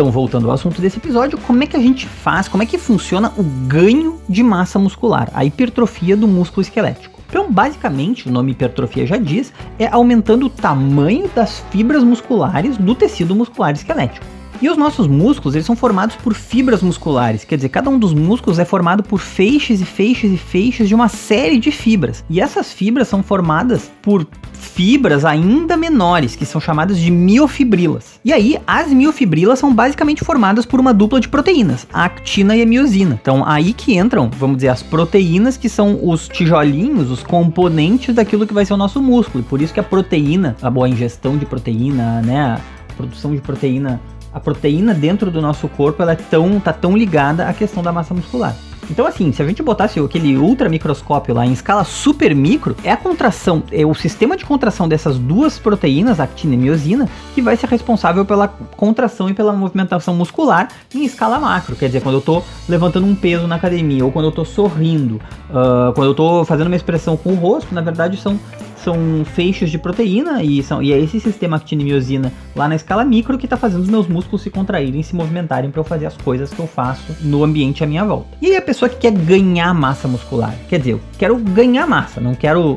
Então, 0.00 0.10
voltando 0.10 0.48
ao 0.48 0.54
assunto 0.54 0.80
desse 0.80 0.96
episódio, 0.96 1.36
como 1.36 1.62
é 1.62 1.66
que 1.66 1.76
a 1.76 1.78
gente 1.78 2.06
faz, 2.06 2.48
como 2.48 2.62
é 2.62 2.66
que 2.66 2.78
funciona 2.78 3.34
o 3.36 3.42
ganho 3.42 4.18
de 4.26 4.42
massa 4.42 4.78
muscular, 4.78 5.30
a 5.34 5.44
hipertrofia 5.44 6.16
do 6.16 6.26
músculo 6.26 6.62
esquelético? 6.62 7.20
Então, 7.28 7.52
basicamente, 7.52 8.26
o 8.26 8.32
nome 8.32 8.52
hipertrofia 8.52 9.06
já 9.06 9.18
diz, 9.18 9.52
é 9.78 9.86
aumentando 9.88 10.46
o 10.46 10.48
tamanho 10.48 11.28
das 11.34 11.62
fibras 11.70 12.02
musculares 12.02 12.78
do 12.78 12.94
tecido 12.94 13.34
muscular 13.34 13.74
esquelético. 13.74 14.24
E 14.62 14.68
os 14.68 14.76
nossos 14.76 15.06
músculos, 15.06 15.54
eles 15.54 15.64
são 15.64 15.74
formados 15.74 16.16
por 16.16 16.34
fibras 16.34 16.82
musculares, 16.82 17.44
quer 17.44 17.56
dizer, 17.56 17.70
cada 17.70 17.88
um 17.88 17.98
dos 17.98 18.12
músculos 18.12 18.58
é 18.58 18.64
formado 18.64 19.02
por 19.02 19.18
feixes 19.18 19.80
e 19.80 19.86
feixes 19.86 20.32
e 20.32 20.36
feixes 20.36 20.86
de 20.86 20.94
uma 20.94 21.08
série 21.08 21.58
de 21.58 21.70
fibras. 21.70 22.22
E 22.28 22.40
essas 22.40 22.70
fibras 22.70 23.08
são 23.08 23.22
formadas 23.22 23.90
por 24.02 24.26
fibras 24.52 25.24
ainda 25.24 25.78
menores, 25.78 26.36
que 26.36 26.44
são 26.44 26.60
chamadas 26.60 26.98
de 26.98 27.10
miofibrilas. 27.10 28.20
E 28.22 28.32
aí, 28.32 28.58
as 28.66 28.92
miofibrilas 28.92 29.58
são 29.58 29.74
basicamente 29.74 30.22
formadas 30.22 30.66
por 30.66 30.78
uma 30.78 30.92
dupla 30.92 31.20
de 31.20 31.28
proteínas, 31.28 31.86
a 31.90 32.04
actina 32.04 32.54
e 32.54 32.62
a 32.62 32.66
miosina. 32.66 33.18
Então, 33.20 33.42
aí 33.46 33.72
que 33.72 33.96
entram, 33.96 34.30
vamos 34.30 34.58
dizer, 34.58 34.68
as 34.68 34.82
proteínas, 34.82 35.56
que 35.56 35.70
são 35.70 35.98
os 36.02 36.28
tijolinhos, 36.28 37.10
os 37.10 37.22
componentes 37.22 38.14
daquilo 38.14 38.46
que 38.46 38.52
vai 38.54 38.66
ser 38.66 38.74
o 38.74 38.76
nosso 38.76 39.00
músculo. 39.00 39.42
E 39.42 39.46
por 39.46 39.62
isso 39.62 39.72
que 39.72 39.80
a 39.80 39.82
proteína, 39.84 40.54
a 40.60 40.70
boa 40.70 40.88
ingestão 40.88 41.38
de 41.38 41.46
proteína, 41.46 42.20
né, 42.20 42.40
a 42.40 42.60
produção 42.94 43.34
de 43.34 43.40
proteína 43.40 44.00
a 44.32 44.40
proteína 44.40 44.94
dentro 44.94 45.30
do 45.30 45.40
nosso 45.40 45.68
corpo 45.68 46.02
ela 46.02 46.12
é 46.12 46.16
tão, 46.16 46.58
tá 46.60 46.72
tão 46.72 46.96
ligada 46.96 47.48
à 47.48 47.52
questão 47.52 47.82
da 47.82 47.92
massa 47.92 48.14
muscular. 48.14 48.56
Então, 48.90 49.06
assim, 49.06 49.30
se 49.30 49.40
a 49.40 49.46
gente 49.46 49.62
botasse 49.62 50.00
aquele 50.00 50.36
ultra 50.36 50.68
microscópio 50.68 51.32
lá 51.32 51.46
em 51.46 51.52
escala 51.52 51.84
super 51.84 52.34
micro, 52.34 52.74
é 52.82 52.90
a 52.90 52.96
contração, 52.96 53.62
é 53.70 53.86
o 53.86 53.94
sistema 53.94 54.36
de 54.36 54.44
contração 54.44 54.88
dessas 54.88 55.16
duas 55.16 55.60
proteínas, 55.60 56.18
actina 56.18 56.54
e 56.54 56.56
miosina, 56.56 57.08
que 57.32 57.40
vai 57.40 57.56
ser 57.56 57.68
responsável 57.68 58.24
pela 58.24 58.48
contração 58.48 59.30
e 59.30 59.34
pela 59.34 59.52
movimentação 59.52 60.12
muscular 60.16 60.68
em 60.92 61.04
escala 61.04 61.38
macro. 61.38 61.76
Quer 61.76 61.86
dizer, 61.86 62.00
quando 62.00 62.16
eu 62.16 62.20
tô 62.20 62.42
levantando 62.68 63.06
um 63.06 63.14
peso 63.14 63.46
na 63.46 63.54
academia, 63.54 64.04
ou 64.04 64.10
quando 64.10 64.24
eu 64.24 64.32
tô 64.32 64.44
sorrindo, 64.44 65.20
uh, 65.50 65.92
quando 65.94 66.08
eu 66.08 66.14
tô 66.14 66.44
fazendo 66.44 66.66
uma 66.66 66.76
expressão 66.76 67.16
com 67.16 67.30
o 67.30 67.36
rosto, 67.36 67.72
na 67.72 67.80
verdade 67.80 68.16
são 68.16 68.40
são 68.82 69.24
feixes 69.24 69.70
de 69.70 69.78
proteína 69.78 70.42
e, 70.42 70.62
são, 70.62 70.82
e 70.82 70.92
é 70.92 70.98
esse 70.98 71.20
sistema 71.20 71.56
actina-miosina 71.56 72.32
lá 72.54 72.68
na 72.68 72.74
escala 72.74 73.04
micro 73.04 73.38
que 73.38 73.46
está 73.46 73.56
fazendo 73.56 73.82
os 73.82 73.88
meus 73.88 74.06
músculos 74.06 74.42
se 74.42 74.50
contraírem, 74.50 75.02
se 75.02 75.14
movimentarem 75.14 75.70
para 75.70 75.80
eu 75.80 75.84
fazer 75.84 76.06
as 76.06 76.16
coisas 76.16 76.52
que 76.52 76.58
eu 76.58 76.66
faço 76.66 77.14
no 77.20 77.44
ambiente 77.44 77.84
à 77.84 77.86
minha 77.86 78.04
volta. 78.04 78.28
E 78.40 78.46
aí 78.46 78.56
a 78.56 78.62
pessoa 78.62 78.88
que 78.88 78.96
quer 78.96 79.12
ganhar 79.12 79.72
massa 79.74 80.08
muscular, 80.08 80.54
quer 80.68 80.78
dizer, 80.78 80.92
eu 80.92 81.00
quero 81.18 81.36
ganhar 81.36 81.86
massa, 81.86 82.20
não 82.20 82.34
quero 82.34 82.76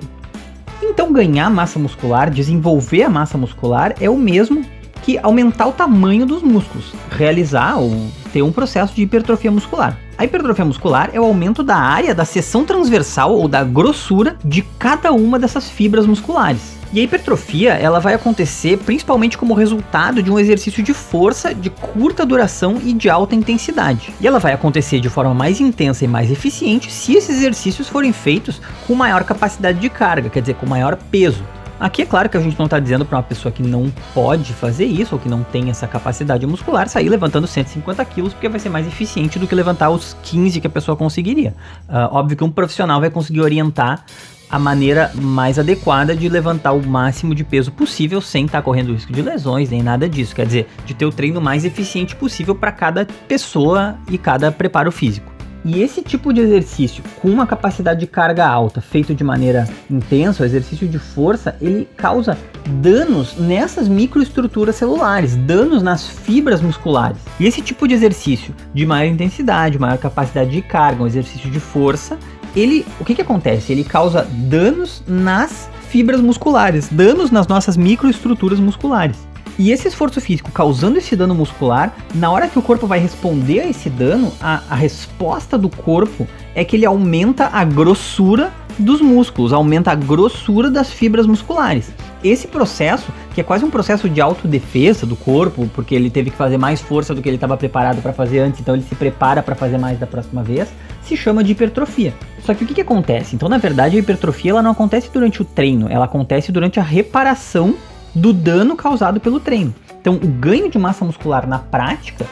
então 0.82 1.12
ganhar 1.12 1.50
massa 1.50 1.80
muscular, 1.80 2.30
desenvolver 2.30 3.04
a 3.04 3.10
massa 3.10 3.38
muscular 3.38 3.96
é 4.00 4.10
o 4.10 4.18
mesmo 4.18 4.64
que 5.04 5.20
aumentar 5.22 5.68
o 5.68 5.72
tamanho 5.72 6.26
dos 6.26 6.42
músculos, 6.42 6.94
realizar 7.12 7.78
ou 7.78 8.08
ter 8.32 8.42
um 8.42 8.52
processo 8.52 8.96
de 8.96 9.04
hipertrofia 9.04 9.52
muscular. 9.52 10.00
A 10.18 10.26
hipertrofia 10.26 10.66
muscular 10.66 11.10
é 11.14 11.20
o 11.20 11.26
aumento 11.26 11.62
da 11.62 11.76
área 11.76 12.16
da 12.16 12.24
seção 12.24 12.64
transversal 12.66 13.36
ou 13.36 13.48
da 13.48 13.64
grossura 13.64 14.38
de 14.44 14.62
cada 14.80 15.12
uma 15.12 15.38
dessas 15.38 15.70
fibras 15.70 16.06
musculares. 16.06 16.84
E 16.94 17.00
a 17.00 17.04
hipertrofia, 17.04 17.74
ela 17.74 18.00
vai 18.00 18.14
acontecer 18.14 18.78
principalmente 18.78 19.36
como 19.36 19.56
resultado 19.56 20.22
de 20.22 20.32
um 20.32 20.38
exercício 20.38 20.84
de 20.84 20.94
força 20.94 21.54
de 21.54 21.72
curta 21.72 22.24
duração 22.24 22.80
e 22.86 22.94
de 22.94 23.10
alta 23.10 23.34
intensidade. 23.34 24.14
E 24.22 24.28
ela 24.28 24.38
vai 24.38 24.54
acontecer 24.54 25.00
de 25.00 25.10
forma 25.10 25.34
mais 25.34 25.60
intensa 25.60 26.06
e 26.06 26.08
mais 26.08 26.30
eficiente 26.30 26.92
se 26.92 27.16
esses 27.16 27.38
exercícios 27.38 27.90
forem 27.90 28.14
feitos 28.14 28.62
com 28.86 28.94
maior 28.94 29.24
capacidade 29.24 29.80
de 29.80 29.90
carga, 29.90 30.30
quer 30.30 30.42
dizer, 30.42 30.54
com 30.54 30.68
maior 30.68 30.96
peso. 30.96 31.44
Aqui 31.84 32.02
é 32.02 32.06
claro 32.06 32.30
que 32.30 32.38
a 32.38 32.40
gente 32.40 32.58
não 32.58 32.64
está 32.64 32.80
dizendo 32.80 33.04
para 33.04 33.18
uma 33.18 33.24
pessoa 33.24 33.52
que 33.52 33.62
não 33.62 33.92
pode 34.14 34.54
fazer 34.54 34.86
isso 34.86 35.16
ou 35.16 35.20
que 35.20 35.28
não 35.28 35.44
tem 35.44 35.70
essa 35.70 35.86
capacidade 35.86 36.48
muscular 36.48 36.88
sair 36.88 37.10
levantando 37.10 37.46
150 37.46 38.06
quilos 38.06 38.32
porque 38.32 38.48
vai 38.48 38.58
ser 38.58 38.70
mais 38.70 38.88
eficiente 38.88 39.38
do 39.38 39.46
que 39.46 39.54
levantar 39.54 39.90
os 39.90 40.16
15 40.24 40.62
que 40.62 40.68
a 40.68 40.70
pessoa 40.70 40.96
conseguiria. 40.96 41.54
Uh, 41.90 42.08
óbvio 42.16 42.38
que 42.38 42.44
um 42.46 42.50
profissional 42.50 43.02
vai 43.02 43.10
conseguir 43.10 43.42
orientar 43.42 44.06
a 44.50 44.58
maneira 44.58 45.12
mais 45.14 45.60
adequada 45.60 46.16
de 46.16 46.30
levantar 46.30 46.72
o 46.72 46.82
máximo 46.82 47.36
de 47.36 47.44
peso 47.44 47.70
possível 47.70 48.22
sem 48.22 48.46
estar 48.46 48.60
tá 48.60 48.62
correndo 48.62 48.94
risco 48.94 49.12
de 49.12 49.22
lesões 49.22 49.70
nem 49.70 49.84
nada 49.84 50.08
disso. 50.08 50.34
Quer 50.34 50.46
dizer, 50.46 50.70
de 50.86 50.94
ter 50.94 51.06
o 51.06 51.12
treino 51.12 51.42
mais 51.42 51.66
eficiente 51.66 52.16
possível 52.16 52.56
para 52.56 52.72
cada 52.72 53.06
pessoa 53.28 53.98
e 54.10 54.18
cada 54.18 54.54
preparo 54.54 54.90
físico. 54.90 55.33
E 55.66 55.82
esse 55.82 56.02
tipo 56.02 56.34
de 56.34 56.42
exercício 56.42 57.04
com 57.22 57.30
uma 57.30 57.48
capacidade 57.48 58.02
de 58.02 58.08
carga 58.08 58.46
alta, 58.46 58.82
feito 58.82 59.16
de 59.16 59.24
maneira 59.24 59.68
intensa, 59.90 60.44
o 60.44 60.46
exercício 60.46 60.88
de 60.88 61.00
força, 61.00 61.56
ele 61.62 61.88
causa 61.96 62.38
danos 62.82 63.38
nessas 63.38 63.88
microestruturas 63.88 64.76
celulares, 64.76 65.36
danos 65.36 65.82
nas 65.82 66.06
fibras 66.06 66.62
musculares. 66.62 67.20
E 67.40 67.46
esse 67.46 67.62
tipo 67.62 67.88
de 67.88 67.94
exercício 67.94 68.54
de 68.74 68.86
maior 68.86 69.10
intensidade, 69.10 69.80
maior 69.80 69.98
capacidade 69.98 70.52
de 70.52 70.62
carga, 70.62 71.04
um 71.04 71.08
exercício 71.08 71.50
de 71.50 71.60
força, 71.60 72.18
ele, 72.56 72.86
o 73.00 73.06
que 73.06 73.16
que 73.16 73.22
acontece? 73.22 73.72
Ele 73.72 73.84
causa 73.84 74.28
danos 74.30 75.02
nas 75.08 75.70
fibras 75.90 76.20
musculares, 76.20 76.90
danos 76.92 77.32
nas 77.32 77.48
nossas 77.48 77.78
microestruturas 77.78 78.60
musculares. 78.60 79.18
E 79.58 79.72
esse 79.72 79.88
esforço 79.88 80.20
físico 80.20 80.52
causando 80.52 80.98
esse 80.98 81.16
dano 81.16 81.36
muscular, 81.36 81.96
na 82.16 82.32
hora 82.32 82.48
que 82.48 82.58
o 82.58 82.62
corpo 82.62 82.88
vai 82.88 83.00
responder 83.00 83.62
a 83.62 83.68
esse 83.68 83.90
dano, 83.90 84.32
a, 84.42 84.64
a 84.70 84.76
resposta 84.76 85.58
do 85.58 85.70
corpo 85.70 86.28
é 86.56 86.64
que 86.66 86.76
ele 86.76 86.86
aumenta 86.86 87.48
a 87.48 87.64
grossura 87.64 88.52
dos 88.80 89.02
músculos, 89.02 89.54
aumenta 89.54 89.92
a 89.92 89.96
grossura 89.96 90.70
das 90.70 90.92
fibras 90.92 91.28
musculares. 91.28 91.92
Esse 92.24 92.48
processo, 92.48 93.12
que 93.34 93.42
é 93.42 93.44
quase 93.44 93.64
um 93.64 93.70
processo 93.70 94.10
de 94.10 94.22
autodefesa 94.22 95.06
do 95.06 95.16
corpo, 95.16 95.70
porque 95.76 95.94
ele 95.94 96.10
teve 96.10 96.32
que 96.32 96.38
fazer 96.38 96.58
mais 96.58 96.82
força 96.82 97.14
do 97.14 97.22
que 97.22 97.30
ele 97.30 97.36
estava 97.36 97.58
preparado 97.58 98.02
para 98.02 98.14
fazer 98.14 98.40
antes, 98.40 98.60
então 98.62 98.74
ele 98.74 98.84
se 98.84 98.96
prepara 98.96 99.44
para 99.44 99.56
fazer 99.56 99.78
mais 99.78 100.00
da 100.00 100.08
próxima 100.08 100.42
vez, 100.42 100.70
se 101.04 101.18
chama 101.18 101.44
de 101.44 101.52
hipertrofia. 101.52 102.14
Só 102.44 102.54
que 102.54 102.64
o 102.64 102.68
que, 102.68 102.74
que 102.74 102.82
acontece? 102.82 103.36
Então, 103.36 103.48
na 103.48 103.58
verdade, 103.58 103.98
a 103.98 104.00
hipertrofia 104.00 104.52
ela 104.52 104.62
não 104.64 104.72
acontece 104.72 105.10
durante 105.14 105.42
o 105.42 105.46
treino, 105.46 105.88
ela 105.90 106.06
acontece 106.06 106.52
durante 106.52 106.80
a 106.80 106.84
reparação 106.84 107.76
do 108.14 108.32
dano 108.32 108.76
causado 108.76 109.20
pelo 109.20 109.40
treino. 109.40 109.74
Então, 110.00 110.16
o 110.16 110.28
ganho 110.28 110.70
de 110.70 110.78
massa 110.78 111.06
muscular 111.06 111.48
na 111.48 111.60
prática, 111.60 112.26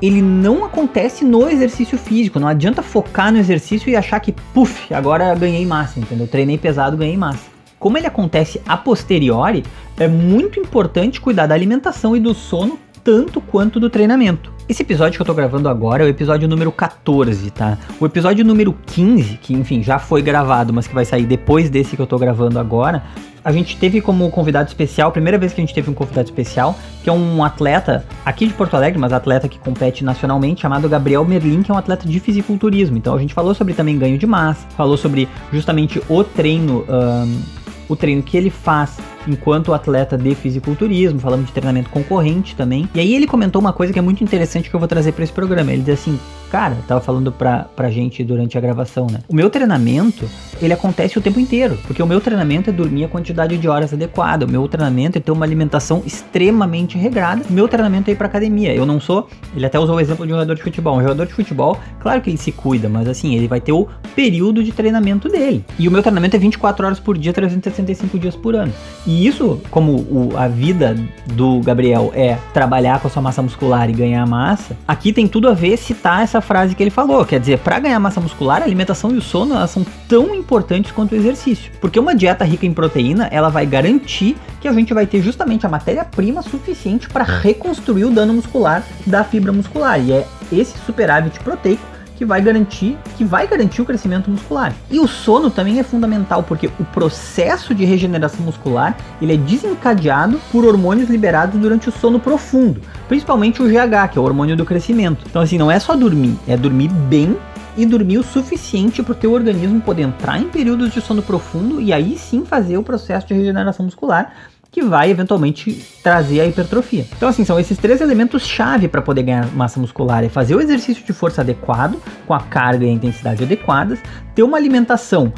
ele 0.00 0.22
não 0.22 0.64
acontece 0.64 1.24
no 1.24 1.48
exercício 1.48 1.98
físico. 1.98 2.38
Não 2.38 2.48
adianta 2.48 2.82
focar 2.82 3.32
no 3.32 3.38
exercício 3.38 3.90
e 3.90 3.96
achar 3.96 4.20
que, 4.20 4.32
puf, 4.32 4.92
agora 4.94 5.34
ganhei 5.34 5.66
massa, 5.66 5.98
entendeu? 5.98 6.26
Treinei 6.26 6.58
pesado, 6.58 6.96
ganhei 6.96 7.16
massa. 7.16 7.56
Como 7.78 7.98
ele 7.98 8.06
acontece 8.06 8.60
a 8.66 8.76
posteriori, 8.76 9.62
é 9.98 10.08
muito 10.08 10.58
importante 10.58 11.20
cuidar 11.20 11.46
da 11.46 11.54
alimentação 11.54 12.16
e 12.16 12.20
do 12.20 12.34
sono 12.34 12.78
tanto 13.06 13.40
quanto 13.40 13.78
do 13.78 13.88
treinamento. 13.88 14.52
Esse 14.68 14.82
episódio 14.82 15.16
que 15.16 15.22
eu 15.22 15.26
tô 15.26 15.32
gravando 15.32 15.68
agora 15.68 16.02
é 16.02 16.06
o 16.06 16.08
episódio 16.08 16.48
número 16.48 16.72
14, 16.72 17.52
tá? 17.52 17.78
O 18.00 18.06
episódio 18.06 18.44
número 18.44 18.76
15, 18.84 19.36
que 19.36 19.54
enfim 19.54 19.80
já 19.80 19.96
foi 19.96 20.20
gravado, 20.20 20.72
mas 20.72 20.88
que 20.88 20.94
vai 20.94 21.04
sair 21.04 21.24
depois 21.24 21.70
desse 21.70 21.94
que 21.94 22.02
eu 22.02 22.06
tô 22.06 22.18
gravando 22.18 22.58
agora, 22.58 23.04
a 23.44 23.52
gente 23.52 23.76
teve 23.76 24.00
como 24.00 24.28
convidado 24.28 24.66
especial, 24.66 25.12
primeira 25.12 25.38
vez 25.38 25.52
que 25.52 25.60
a 25.60 25.64
gente 25.64 25.72
teve 25.72 25.88
um 25.88 25.94
convidado 25.94 26.28
especial, 26.28 26.76
que 27.04 27.08
é 27.08 27.12
um 27.12 27.44
atleta 27.44 28.04
aqui 28.24 28.44
de 28.44 28.52
Porto 28.54 28.74
Alegre, 28.74 28.98
mas 28.98 29.12
atleta 29.12 29.48
que 29.48 29.60
compete 29.60 30.02
nacionalmente, 30.02 30.62
chamado 30.62 30.88
Gabriel 30.88 31.24
Merlin, 31.24 31.62
que 31.62 31.70
é 31.70 31.74
um 31.74 31.78
atleta 31.78 32.08
de 32.08 32.18
fisiculturismo. 32.18 32.96
Então 32.96 33.14
a 33.14 33.20
gente 33.20 33.32
falou 33.32 33.54
sobre 33.54 33.72
também 33.72 33.96
ganho 33.96 34.18
de 34.18 34.26
massa, 34.26 34.66
falou 34.76 34.96
sobre 34.96 35.28
justamente 35.52 36.02
o 36.08 36.24
treino, 36.24 36.84
um, 36.88 37.40
o 37.88 37.94
treino 37.94 38.20
que 38.20 38.36
ele 38.36 38.50
faz 38.50 38.98
enquanto 39.26 39.72
atleta 39.72 40.16
de 40.16 40.34
fisiculturismo, 40.34 41.18
falamos 41.18 41.46
de 41.46 41.52
treinamento 41.52 41.90
concorrente 41.90 42.54
também. 42.54 42.88
E 42.94 43.00
aí 43.00 43.14
ele 43.14 43.26
comentou 43.26 43.60
uma 43.60 43.72
coisa 43.72 43.92
que 43.92 43.98
é 43.98 44.02
muito 44.02 44.22
interessante 44.22 44.70
que 44.70 44.76
eu 44.76 44.80
vou 44.80 44.88
trazer 44.88 45.12
para 45.12 45.24
esse 45.24 45.32
programa. 45.32 45.72
Ele 45.72 45.82
diz 45.82 45.94
assim: 46.00 46.18
Cara, 46.50 46.76
tava 46.86 47.00
falando 47.00 47.32
pra, 47.32 47.64
pra 47.74 47.90
gente 47.90 48.22
durante 48.22 48.56
a 48.56 48.60
gravação, 48.60 49.08
né? 49.10 49.18
O 49.28 49.34
meu 49.34 49.50
treinamento, 49.50 50.28
ele 50.62 50.72
acontece 50.72 51.18
o 51.18 51.20
tempo 51.20 51.40
inteiro. 51.40 51.76
Porque 51.86 52.02
o 52.02 52.06
meu 52.06 52.20
treinamento 52.20 52.70
é 52.70 52.72
dormir 52.72 53.04
a 53.04 53.08
quantidade 53.08 53.58
de 53.58 53.68
horas 53.68 53.92
adequada. 53.92 54.46
O 54.46 54.50
meu 54.50 54.66
treinamento 54.68 55.18
é 55.18 55.20
ter 55.20 55.32
uma 55.32 55.44
alimentação 55.44 56.02
extremamente 56.06 56.96
regrada. 56.96 57.42
O 57.48 57.52
meu 57.52 57.66
treinamento 57.66 58.10
é 58.10 58.12
ir 58.12 58.16
pra 58.16 58.26
academia. 58.26 58.74
Eu 58.74 58.86
não 58.86 59.00
sou. 59.00 59.28
Ele 59.54 59.66
até 59.66 59.78
usou 59.78 59.96
o 59.96 60.00
exemplo 60.00 60.24
de 60.24 60.32
um 60.32 60.36
jogador 60.36 60.54
de 60.54 60.62
futebol. 60.62 60.96
Um 60.96 61.02
jogador 61.02 61.26
de 61.26 61.32
futebol, 61.32 61.78
claro 62.00 62.20
que 62.20 62.30
ele 62.30 62.38
se 62.38 62.52
cuida, 62.52 62.88
mas 62.88 63.08
assim, 63.08 63.34
ele 63.34 63.48
vai 63.48 63.60
ter 63.60 63.72
o 63.72 63.88
período 64.14 64.62
de 64.62 64.72
treinamento 64.72 65.28
dele. 65.28 65.64
E 65.78 65.88
o 65.88 65.90
meu 65.90 66.02
treinamento 66.02 66.36
é 66.36 66.38
24 66.38 66.86
horas 66.86 67.00
por 67.00 67.18
dia, 67.18 67.32
365 67.32 68.18
dias 68.18 68.36
por 68.36 68.54
ano. 68.54 68.72
E 69.06 69.15
isso, 69.24 69.60
como 69.70 69.92
o, 69.92 70.32
a 70.36 70.48
vida 70.48 70.96
do 71.26 71.60
Gabriel 71.60 72.10
é 72.14 72.36
trabalhar 72.52 73.00
com 73.00 73.06
a 73.06 73.10
sua 73.10 73.22
massa 73.22 73.40
muscular 73.40 73.88
e 73.88 73.92
ganhar 73.92 74.26
massa, 74.26 74.76
aqui 74.86 75.12
tem 75.12 75.28
tudo 75.28 75.48
a 75.48 75.54
ver 75.54 75.76
citar 75.76 76.22
essa 76.22 76.40
frase 76.40 76.74
que 76.74 76.82
ele 76.82 76.90
falou. 76.90 77.24
Quer 77.24 77.38
dizer, 77.38 77.58
para 77.60 77.78
ganhar 77.78 78.00
massa 78.00 78.20
muscular, 78.20 78.62
a 78.62 78.64
alimentação 78.64 79.12
e 79.12 79.16
o 79.16 79.22
sono 79.22 79.54
elas 79.54 79.70
são 79.70 79.86
tão 80.08 80.34
importantes 80.34 80.90
quanto 80.90 81.12
o 81.12 81.16
exercício. 81.16 81.70
Porque 81.80 82.00
uma 82.00 82.14
dieta 82.14 82.44
rica 82.44 82.66
em 82.66 82.72
proteína, 82.72 83.28
ela 83.30 83.48
vai 83.48 83.64
garantir 83.64 84.36
que 84.60 84.66
a 84.66 84.72
gente 84.72 84.92
vai 84.92 85.06
ter 85.06 85.22
justamente 85.22 85.64
a 85.64 85.68
matéria-prima 85.68 86.42
suficiente 86.42 87.08
para 87.08 87.24
reconstruir 87.24 88.04
o 88.04 88.10
dano 88.10 88.34
muscular 88.34 88.82
da 89.06 89.22
fibra 89.22 89.52
muscular. 89.52 90.00
E 90.00 90.12
é 90.12 90.26
esse 90.50 90.76
superávit 90.84 91.38
proteico 91.40 91.95
que 92.16 92.24
vai 92.24 92.40
garantir 92.40 92.96
que 93.16 93.24
vai 93.24 93.46
garantir 93.46 93.82
o 93.82 93.84
crescimento 93.84 94.30
muscular. 94.30 94.74
E 94.90 94.98
o 94.98 95.06
sono 95.06 95.50
também 95.50 95.78
é 95.78 95.82
fundamental 95.82 96.42
porque 96.42 96.68
o 96.78 96.84
processo 96.84 97.74
de 97.74 97.84
regeneração 97.84 98.44
muscular 98.44 98.96
ele 99.20 99.34
é 99.34 99.36
desencadeado 99.36 100.40
por 100.50 100.64
hormônios 100.64 101.08
liberados 101.08 101.60
durante 101.60 101.88
o 101.88 101.92
sono 101.92 102.18
profundo, 102.18 102.80
principalmente 103.08 103.62
o 103.62 103.66
GH, 103.66 104.12
que 104.12 104.18
é 104.18 104.20
o 104.20 104.24
hormônio 104.24 104.56
do 104.56 104.64
crescimento. 104.64 105.24
Então 105.28 105.42
assim, 105.42 105.58
não 105.58 105.70
é 105.70 105.78
só 105.78 105.94
dormir, 105.94 106.36
é 106.46 106.56
dormir 106.56 106.88
bem 106.88 107.36
e 107.76 107.84
dormir 107.84 108.18
o 108.18 108.22
suficiente 108.22 109.02
para 109.02 109.12
o 109.12 109.14
teu 109.14 109.32
organismo 109.32 109.80
poder 109.80 110.02
entrar 110.02 110.38
em 110.38 110.48
períodos 110.48 110.92
de 110.92 111.00
sono 111.00 111.22
profundo 111.22 111.80
e 111.80 111.92
aí 111.92 112.16
sim 112.16 112.44
fazer 112.44 112.78
o 112.78 112.82
processo 112.82 113.26
de 113.26 113.34
regeneração 113.34 113.84
muscular 113.84 114.32
que 114.76 114.82
vai 114.82 115.10
eventualmente 115.10 115.82
trazer 116.02 116.42
a 116.42 116.46
hipertrofia. 116.46 117.06
Então, 117.16 117.30
assim, 117.30 117.46
são 117.46 117.58
esses 117.58 117.78
três 117.78 118.02
elementos-chave 118.02 118.88
para 118.88 119.00
poder 119.00 119.22
ganhar 119.22 119.46
massa 119.54 119.80
muscular: 119.80 120.22
é 120.22 120.28
fazer 120.28 120.54
o 120.54 120.60
exercício 120.60 121.02
de 121.02 121.14
força 121.14 121.40
adequado, 121.40 121.96
com 122.26 122.34
a 122.34 122.40
carga 122.40 122.84
e 122.84 122.90
a 122.90 122.92
intensidade 122.92 123.42
adequadas, 123.42 123.98
ter 124.34 124.42
uma 124.42 124.58
alimentação 124.58 125.32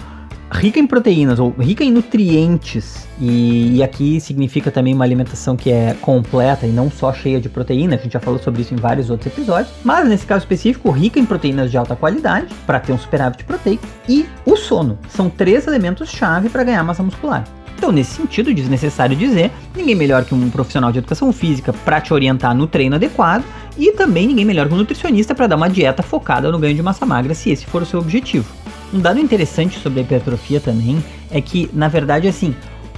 rica 0.50 0.80
em 0.80 0.86
proteínas 0.88 1.38
ou 1.38 1.50
rica 1.50 1.84
em 1.84 1.92
nutrientes 1.92 3.06
e, 3.20 3.76
e, 3.76 3.82
aqui 3.82 4.18
significa 4.18 4.70
também 4.70 4.94
uma 4.94 5.04
alimentação 5.04 5.54
que 5.56 5.70
é 5.70 5.94
completa 6.00 6.66
e 6.66 6.70
não 6.70 6.90
só 6.90 7.12
cheia 7.12 7.38
de 7.38 7.50
proteína, 7.50 7.96
a 7.96 7.98
gente 7.98 8.14
já 8.14 8.20
falou 8.20 8.40
sobre 8.40 8.62
isso 8.62 8.72
em 8.72 8.76
vários 8.78 9.10
outros 9.10 9.30
episódios, 9.32 9.72
mas 9.84 10.08
nesse 10.08 10.24
caso 10.24 10.44
específico, 10.44 10.90
rica 10.90 11.20
em 11.20 11.26
proteínas 11.26 11.70
de 11.70 11.76
alta 11.76 11.94
qualidade 11.94 12.52
para 12.66 12.80
ter 12.80 12.92
um 12.92 12.98
superávit 12.98 13.44
proteico 13.44 13.86
e 14.08 14.26
o 14.46 14.56
sono. 14.56 14.98
São 15.10 15.28
três 15.28 15.66
elementos 15.66 16.08
chave 16.08 16.48
para 16.48 16.64
ganhar 16.64 16.82
massa 16.82 17.02
muscular. 17.02 17.44
Então, 17.78 17.92
nesse 17.92 18.16
sentido, 18.16 18.52
desnecessário 18.52 19.16
dizer, 19.16 19.52
ninguém 19.74 19.94
melhor 19.94 20.24
que 20.24 20.34
um 20.34 20.50
profissional 20.50 20.90
de 20.90 20.98
educação 20.98 21.32
física 21.32 21.72
para 21.72 22.00
te 22.00 22.12
orientar 22.12 22.52
no 22.52 22.66
treino 22.66 22.96
adequado 22.96 23.44
e 23.78 23.92
também 23.92 24.26
ninguém 24.26 24.44
melhor 24.44 24.66
que 24.66 24.74
um 24.74 24.76
nutricionista 24.76 25.32
para 25.32 25.46
dar 25.46 25.54
uma 25.54 25.70
dieta 25.70 26.02
focada 26.02 26.50
no 26.50 26.58
ganho 26.58 26.74
de 26.74 26.82
massa 26.82 27.06
magra, 27.06 27.34
se 27.34 27.50
esse 27.50 27.64
for 27.66 27.82
o 27.82 27.86
seu 27.86 28.00
objetivo. 28.00 28.52
Um 28.92 28.98
dado 28.98 29.20
interessante 29.20 29.78
sobre 29.78 30.00
a 30.00 30.02
hipertrofia 30.02 30.60
também 30.60 31.02
é 31.30 31.40
que, 31.40 31.70
na 31.72 31.86
verdade, 31.86 32.26
assim, 32.26 32.52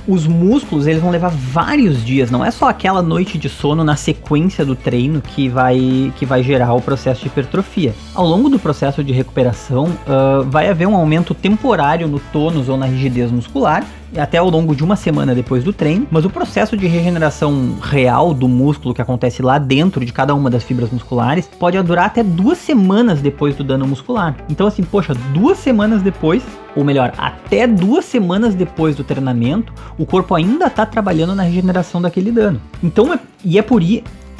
os 0.08 0.26
músculos 0.26 0.86
eles 0.86 1.02
vão 1.02 1.10
levar 1.10 1.28
vários 1.28 2.02
dias, 2.02 2.30
não 2.30 2.42
é 2.42 2.50
só 2.50 2.68
aquela 2.68 3.02
noite 3.02 3.36
de 3.36 3.50
sono 3.50 3.84
na 3.84 3.96
sequência 3.96 4.64
do 4.64 4.74
treino 4.74 5.20
que 5.20 5.46
vai, 5.48 6.10
que 6.16 6.24
vai 6.24 6.42
gerar 6.42 6.72
o 6.72 6.80
processo 6.80 7.20
de 7.20 7.26
hipertrofia. 7.26 7.94
Ao 8.14 8.26
longo 8.26 8.48
do 8.48 8.58
processo 8.58 9.04
de 9.04 9.12
recuperação, 9.12 9.84
uh, 9.84 10.42
vai 10.48 10.70
haver 10.70 10.88
um 10.88 10.96
aumento 10.96 11.34
temporário 11.34 12.08
no 12.08 12.18
tônus 12.18 12.68
ou 12.68 12.78
na 12.78 12.86
rigidez 12.86 13.30
muscular, 13.30 13.84
até 14.16 14.38
ao 14.38 14.48
longo 14.48 14.74
de 14.74 14.82
uma 14.82 14.96
semana 14.96 15.34
depois 15.34 15.62
do 15.64 15.72
treino, 15.72 16.06
mas 16.10 16.24
o 16.24 16.30
processo 16.30 16.76
de 16.76 16.86
regeneração 16.86 17.76
real 17.80 18.34
do 18.34 18.48
músculo 18.48 18.94
que 18.94 19.02
acontece 19.02 19.42
lá 19.42 19.58
dentro 19.58 20.04
de 20.04 20.12
cada 20.12 20.34
uma 20.34 20.50
das 20.50 20.62
fibras 20.62 20.90
musculares 20.90 21.48
pode 21.58 21.80
durar 21.82 22.06
até 22.06 22.22
duas 22.22 22.58
semanas 22.58 23.20
depois 23.20 23.56
do 23.56 23.64
dano 23.64 23.86
muscular. 23.86 24.36
Então, 24.48 24.66
assim, 24.66 24.82
poxa, 24.82 25.14
duas 25.32 25.58
semanas 25.58 26.02
depois, 26.02 26.42
ou 26.74 26.84
melhor, 26.84 27.12
até 27.16 27.66
duas 27.66 28.04
semanas 28.04 28.54
depois 28.54 28.96
do 28.96 29.04
treinamento, 29.04 29.72
o 29.98 30.06
corpo 30.06 30.34
ainda 30.34 30.66
está 30.66 30.84
trabalhando 30.84 31.34
na 31.34 31.42
regeneração 31.42 32.00
daquele 32.00 32.32
dano. 32.32 32.60
Então, 32.82 33.12
é, 33.12 33.18
e 33.44 33.58
é 33.58 33.62
por 33.62 33.80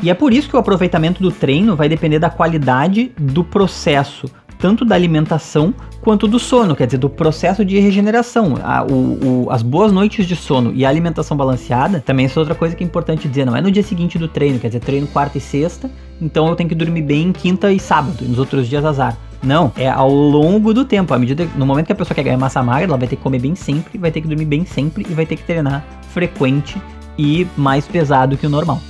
e 0.02 0.08
é 0.08 0.14
por 0.14 0.32
isso 0.32 0.48
que 0.48 0.56
o 0.56 0.58
aproveitamento 0.58 1.22
do 1.22 1.30
treino 1.30 1.76
vai 1.76 1.88
depender 1.88 2.18
da 2.18 2.30
qualidade 2.30 3.12
do 3.18 3.44
processo 3.44 4.30
tanto 4.60 4.84
da 4.84 4.94
alimentação 4.94 5.74
quanto 6.00 6.28
do 6.28 6.38
sono, 6.38 6.76
quer 6.76 6.86
dizer, 6.86 6.98
do 6.98 7.08
processo 7.08 7.64
de 7.64 7.78
regeneração. 7.78 8.54
A, 8.62 8.82
o, 8.82 9.44
o, 9.44 9.50
as 9.50 9.62
boas 9.62 9.92
noites 9.92 10.26
de 10.26 10.36
sono 10.36 10.72
e 10.74 10.84
a 10.84 10.88
alimentação 10.88 11.36
balanceada 11.36 12.00
também 12.00 12.26
é 12.26 12.38
outra 12.38 12.54
coisa 12.54 12.76
que 12.76 12.84
é 12.84 12.86
importante 12.86 13.28
dizer, 13.28 13.44
não 13.44 13.56
é 13.56 13.60
no 13.60 13.70
dia 13.70 13.82
seguinte 13.82 14.18
do 14.18 14.28
treino, 14.28 14.58
quer 14.58 14.68
dizer, 14.68 14.80
treino 14.80 15.06
quarta 15.06 15.38
e 15.38 15.40
sexta, 15.40 15.90
então 16.20 16.48
eu 16.48 16.56
tenho 16.56 16.68
que 16.68 16.74
dormir 16.74 17.02
bem 17.02 17.32
quinta 17.32 17.72
e 17.72 17.80
sábado, 17.80 18.22
e 18.22 18.28
nos 18.28 18.38
outros 18.38 18.68
dias 18.68 18.84
azar. 18.84 19.16
Não, 19.42 19.72
é 19.74 19.88
ao 19.88 20.12
longo 20.12 20.74
do 20.74 20.84
tempo. 20.84 21.14
À 21.14 21.18
medida, 21.18 21.48
no 21.56 21.64
momento 21.64 21.86
que 21.86 21.92
a 21.92 21.96
pessoa 21.96 22.14
quer 22.14 22.22
ganhar 22.22 22.36
massa 22.36 22.62
magra, 22.62 22.84
ela 22.84 22.98
vai 22.98 23.08
ter 23.08 23.16
que 23.16 23.22
comer 23.22 23.38
bem 23.38 23.54
sempre, 23.54 23.98
vai 23.98 24.10
ter 24.10 24.20
que 24.20 24.28
dormir 24.28 24.44
bem 24.44 24.66
sempre 24.66 25.06
e 25.08 25.14
vai 25.14 25.24
ter 25.24 25.36
que 25.36 25.44
treinar 25.44 25.82
frequente 26.12 26.80
e 27.16 27.46
mais 27.56 27.88
pesado 27.88 28.36
que 28.36 28.46
o 28.46 28.50
normal. 28.50 28.80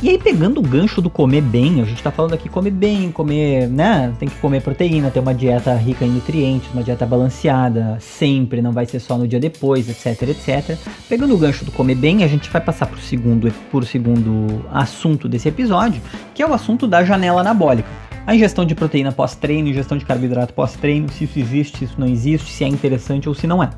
E 0.00 0.10
aí, 0.10 0.16
pegando 0.16 0.60
o 0.60 0.62
gancho 0.62 1.02
do 1.02 1.10
comer 1.10 1.40
bem, 1.40 1.80
a 1.82 1.84
gente 1.84 2.00
tá 2.00 2.12
falando 2.12 2.32
aqui 2.32 2.48
comer 2.48 2.70
bem, 2.70 3.10
comer, 3.10 3.66
né? 3.66 4.14
Tem 4.16 4.28
que 4.28 4.36
comer 4.36 4.62
proteína, 4.62 5.10
ter 5.10 5.18
uma 5.18 5.34
dieta 5.34 5.74
rica 5.74 6.04
em 6.04 6.10
nutrientes, 6.10 6.72
uma 6.72 6.84
dieta 6.84 7.04
balanceada, 7.04 7.98
sempre, 8.00 8.62
não 8.62 8.70
vai 8.70 8.86
ser 8.86 9.00
só 9.00 9.18
no 9.18 9.26
dia 9.26 9.40
depois, 9.40 9.88
etc, 9.88 10.28
etc. 10.28 10.78
Pegando 11.08 11.34
o 11.34 11.36
gancho 11.36 11.64
do 11.64 11.72
comer 11.72 11.96
bem, 11.96 12.22
a 12.22 12.28
gente 12.28 12.48
vai 12.48 12.60
passar 12.60 12.86
pro 12.86 13.00
segundo, 13.00 13.52
pro 13.72 13.84
segundo 13.84 14.64
assunto 14.72 15.28
desse 15.28 15.48
episódio, 15.48 16.00
que 16.32 16.44
é 16.44 16.46
o 16.46 16.54
assunto 16.54 16.86
da 16.86 17.04
janela 17.04 17.40
anabólica. 17.40 17.88
A 18.24 18.36
ingestão 18.36 18.64
de 18.64 18.76
proteína 18.76 19.10
pós-treino, 19.10 19.68
ingestão 19.68 19.98
de 19.98 20.04
carboidrato 20.04 20.54
pós-treino, 20.54 21.08
se 21.10 21.24
isso 21.24 21.40
existe, 21.40 21.78
se 21.78 21.84
isso 21.86 21.94
não 21.98 22.06
existe, 22.06 22.52
se 22.52 22.62
é 22.62 22.68
interessante 22.68 23.28
ou 23.28 23.34
se 23.34 23.48
não 23.48 23.60
é. 23.60 23.70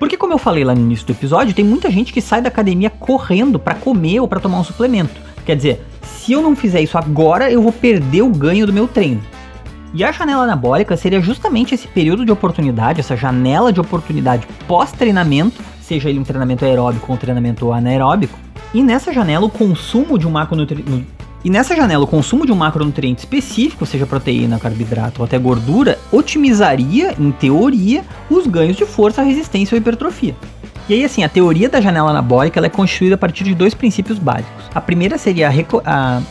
Porque 0.00 0.16
como 0.16 0.32
eu 0.32 0.38
falei 0.38 0.64
lá 0.64 0.74
no 0.74 0.80
início 0.80 1.06
do 1.06 1.12
episódio, 1.12 1.54
tem 1.54 1.64
muita 1.64 1.90
gente 1.90 2.12
que 2.12 2.20
sai 2.20 2.42
da 2.42 2.48
academia 2.48 2.90
correndo 2.90 3.58
para 3.58 3.74
comer 3.76 4.18
ou 4.18 4.26
para 4.26 4.40
tomar 4.40 4.58
um 4.58 4.64
suplemento. 4.64 5.29
Quer 5.50 5.56
dizer, 5.56 5.84
se 6.00 6.30
eu 6.30 6.42
não 6.42 6.54
fizer 6.54 6.80
isso 6.80 6.96
agora, 6.96 7.50
eu 7.50 7.60
vou 7.60 7.72
perder 7.72 8.22
o 8.22 8.28
ganho 8.28 8.68
do 8.68 8.72
meu 8.72 8.86
treino. 8.86 9.20
E 9.92 10.04
a 10.04 10.12
janela 10.12 10.44
anabólica 10.44 10.96
seria 10.96 11.20
justamente 11.20 11.74
esse 11.74 11.88
período 11.88 12.24
de 12.24 12.30
oportunidade, 12.30 13.00
essa 13.00 13.16
janela 13.16 13.72
de 13.72 13.80
oportunidade 13.80 14.46
pós-treinamento, 14.68 15.60
seja 15.82 16.08
ele 16.08 16.20
um 16.20 16.22
treinamento 16.22 16.64
aeróbico 16.64 17.06
ou 17.08 17.16
um 17.16 17.18
treinamento 17.18 17.72
anaeróbico. 17.72 18.38
E 18.72 18.80
nessa 18.80 19.12
janela, 19.12 19.44
o 19.44 19.50
consumo 19.50 20.16
de 20.16 20.24
um 20.24 20.30
macronutriente. 20.30 21.04
E 21.42 21.50
nessa 21.50 21.74
janela, 21.74 22.04
o 22.04 22.06
consumo 22.06 22.46
de 22.46 22.52
um 22.52 22.56
macronutriente 22.56 23.18
específico, 23.18 23.84
seja 23.84 24.06
proteína, 24.06 24.56
carboidrato 24.56 25.20
ou 25.20 25.24
até 25.24 25.36
gordura, 25.36 25.98
otimizaria, 26.12 27.12
em 27.18 27.32
teoria, 27.32 28.04
os 28.30 28.46
ganhos 28.46 28.76
de 28.76 28.86
força, 28.86 29.20
resistência 29.20 29.74
ou 29.74 29.80
hipertrofia. 29.80 30.36
E 30.90 30.94
aí, 30.94 31.04
assim, 31.04 31.22
a 31.22 31.28
teoria 31.28 31.68
da 31.68 31.80
janela 31.80 32.10
anabólica 32.10 32.58
é 32.66 32.68
construída 32.68 33.14
a 33.14 33.18
partir 33.18 33.44
de 33.44 33.54
dois 33.54 33.74
princípios 33.74 34.18
básicos. 34.18 34.64
A 34.74 34.80
primeira 34.80 35.16
seria 35.16 35.48
a, 35.48 35.52
a 35.86 36.22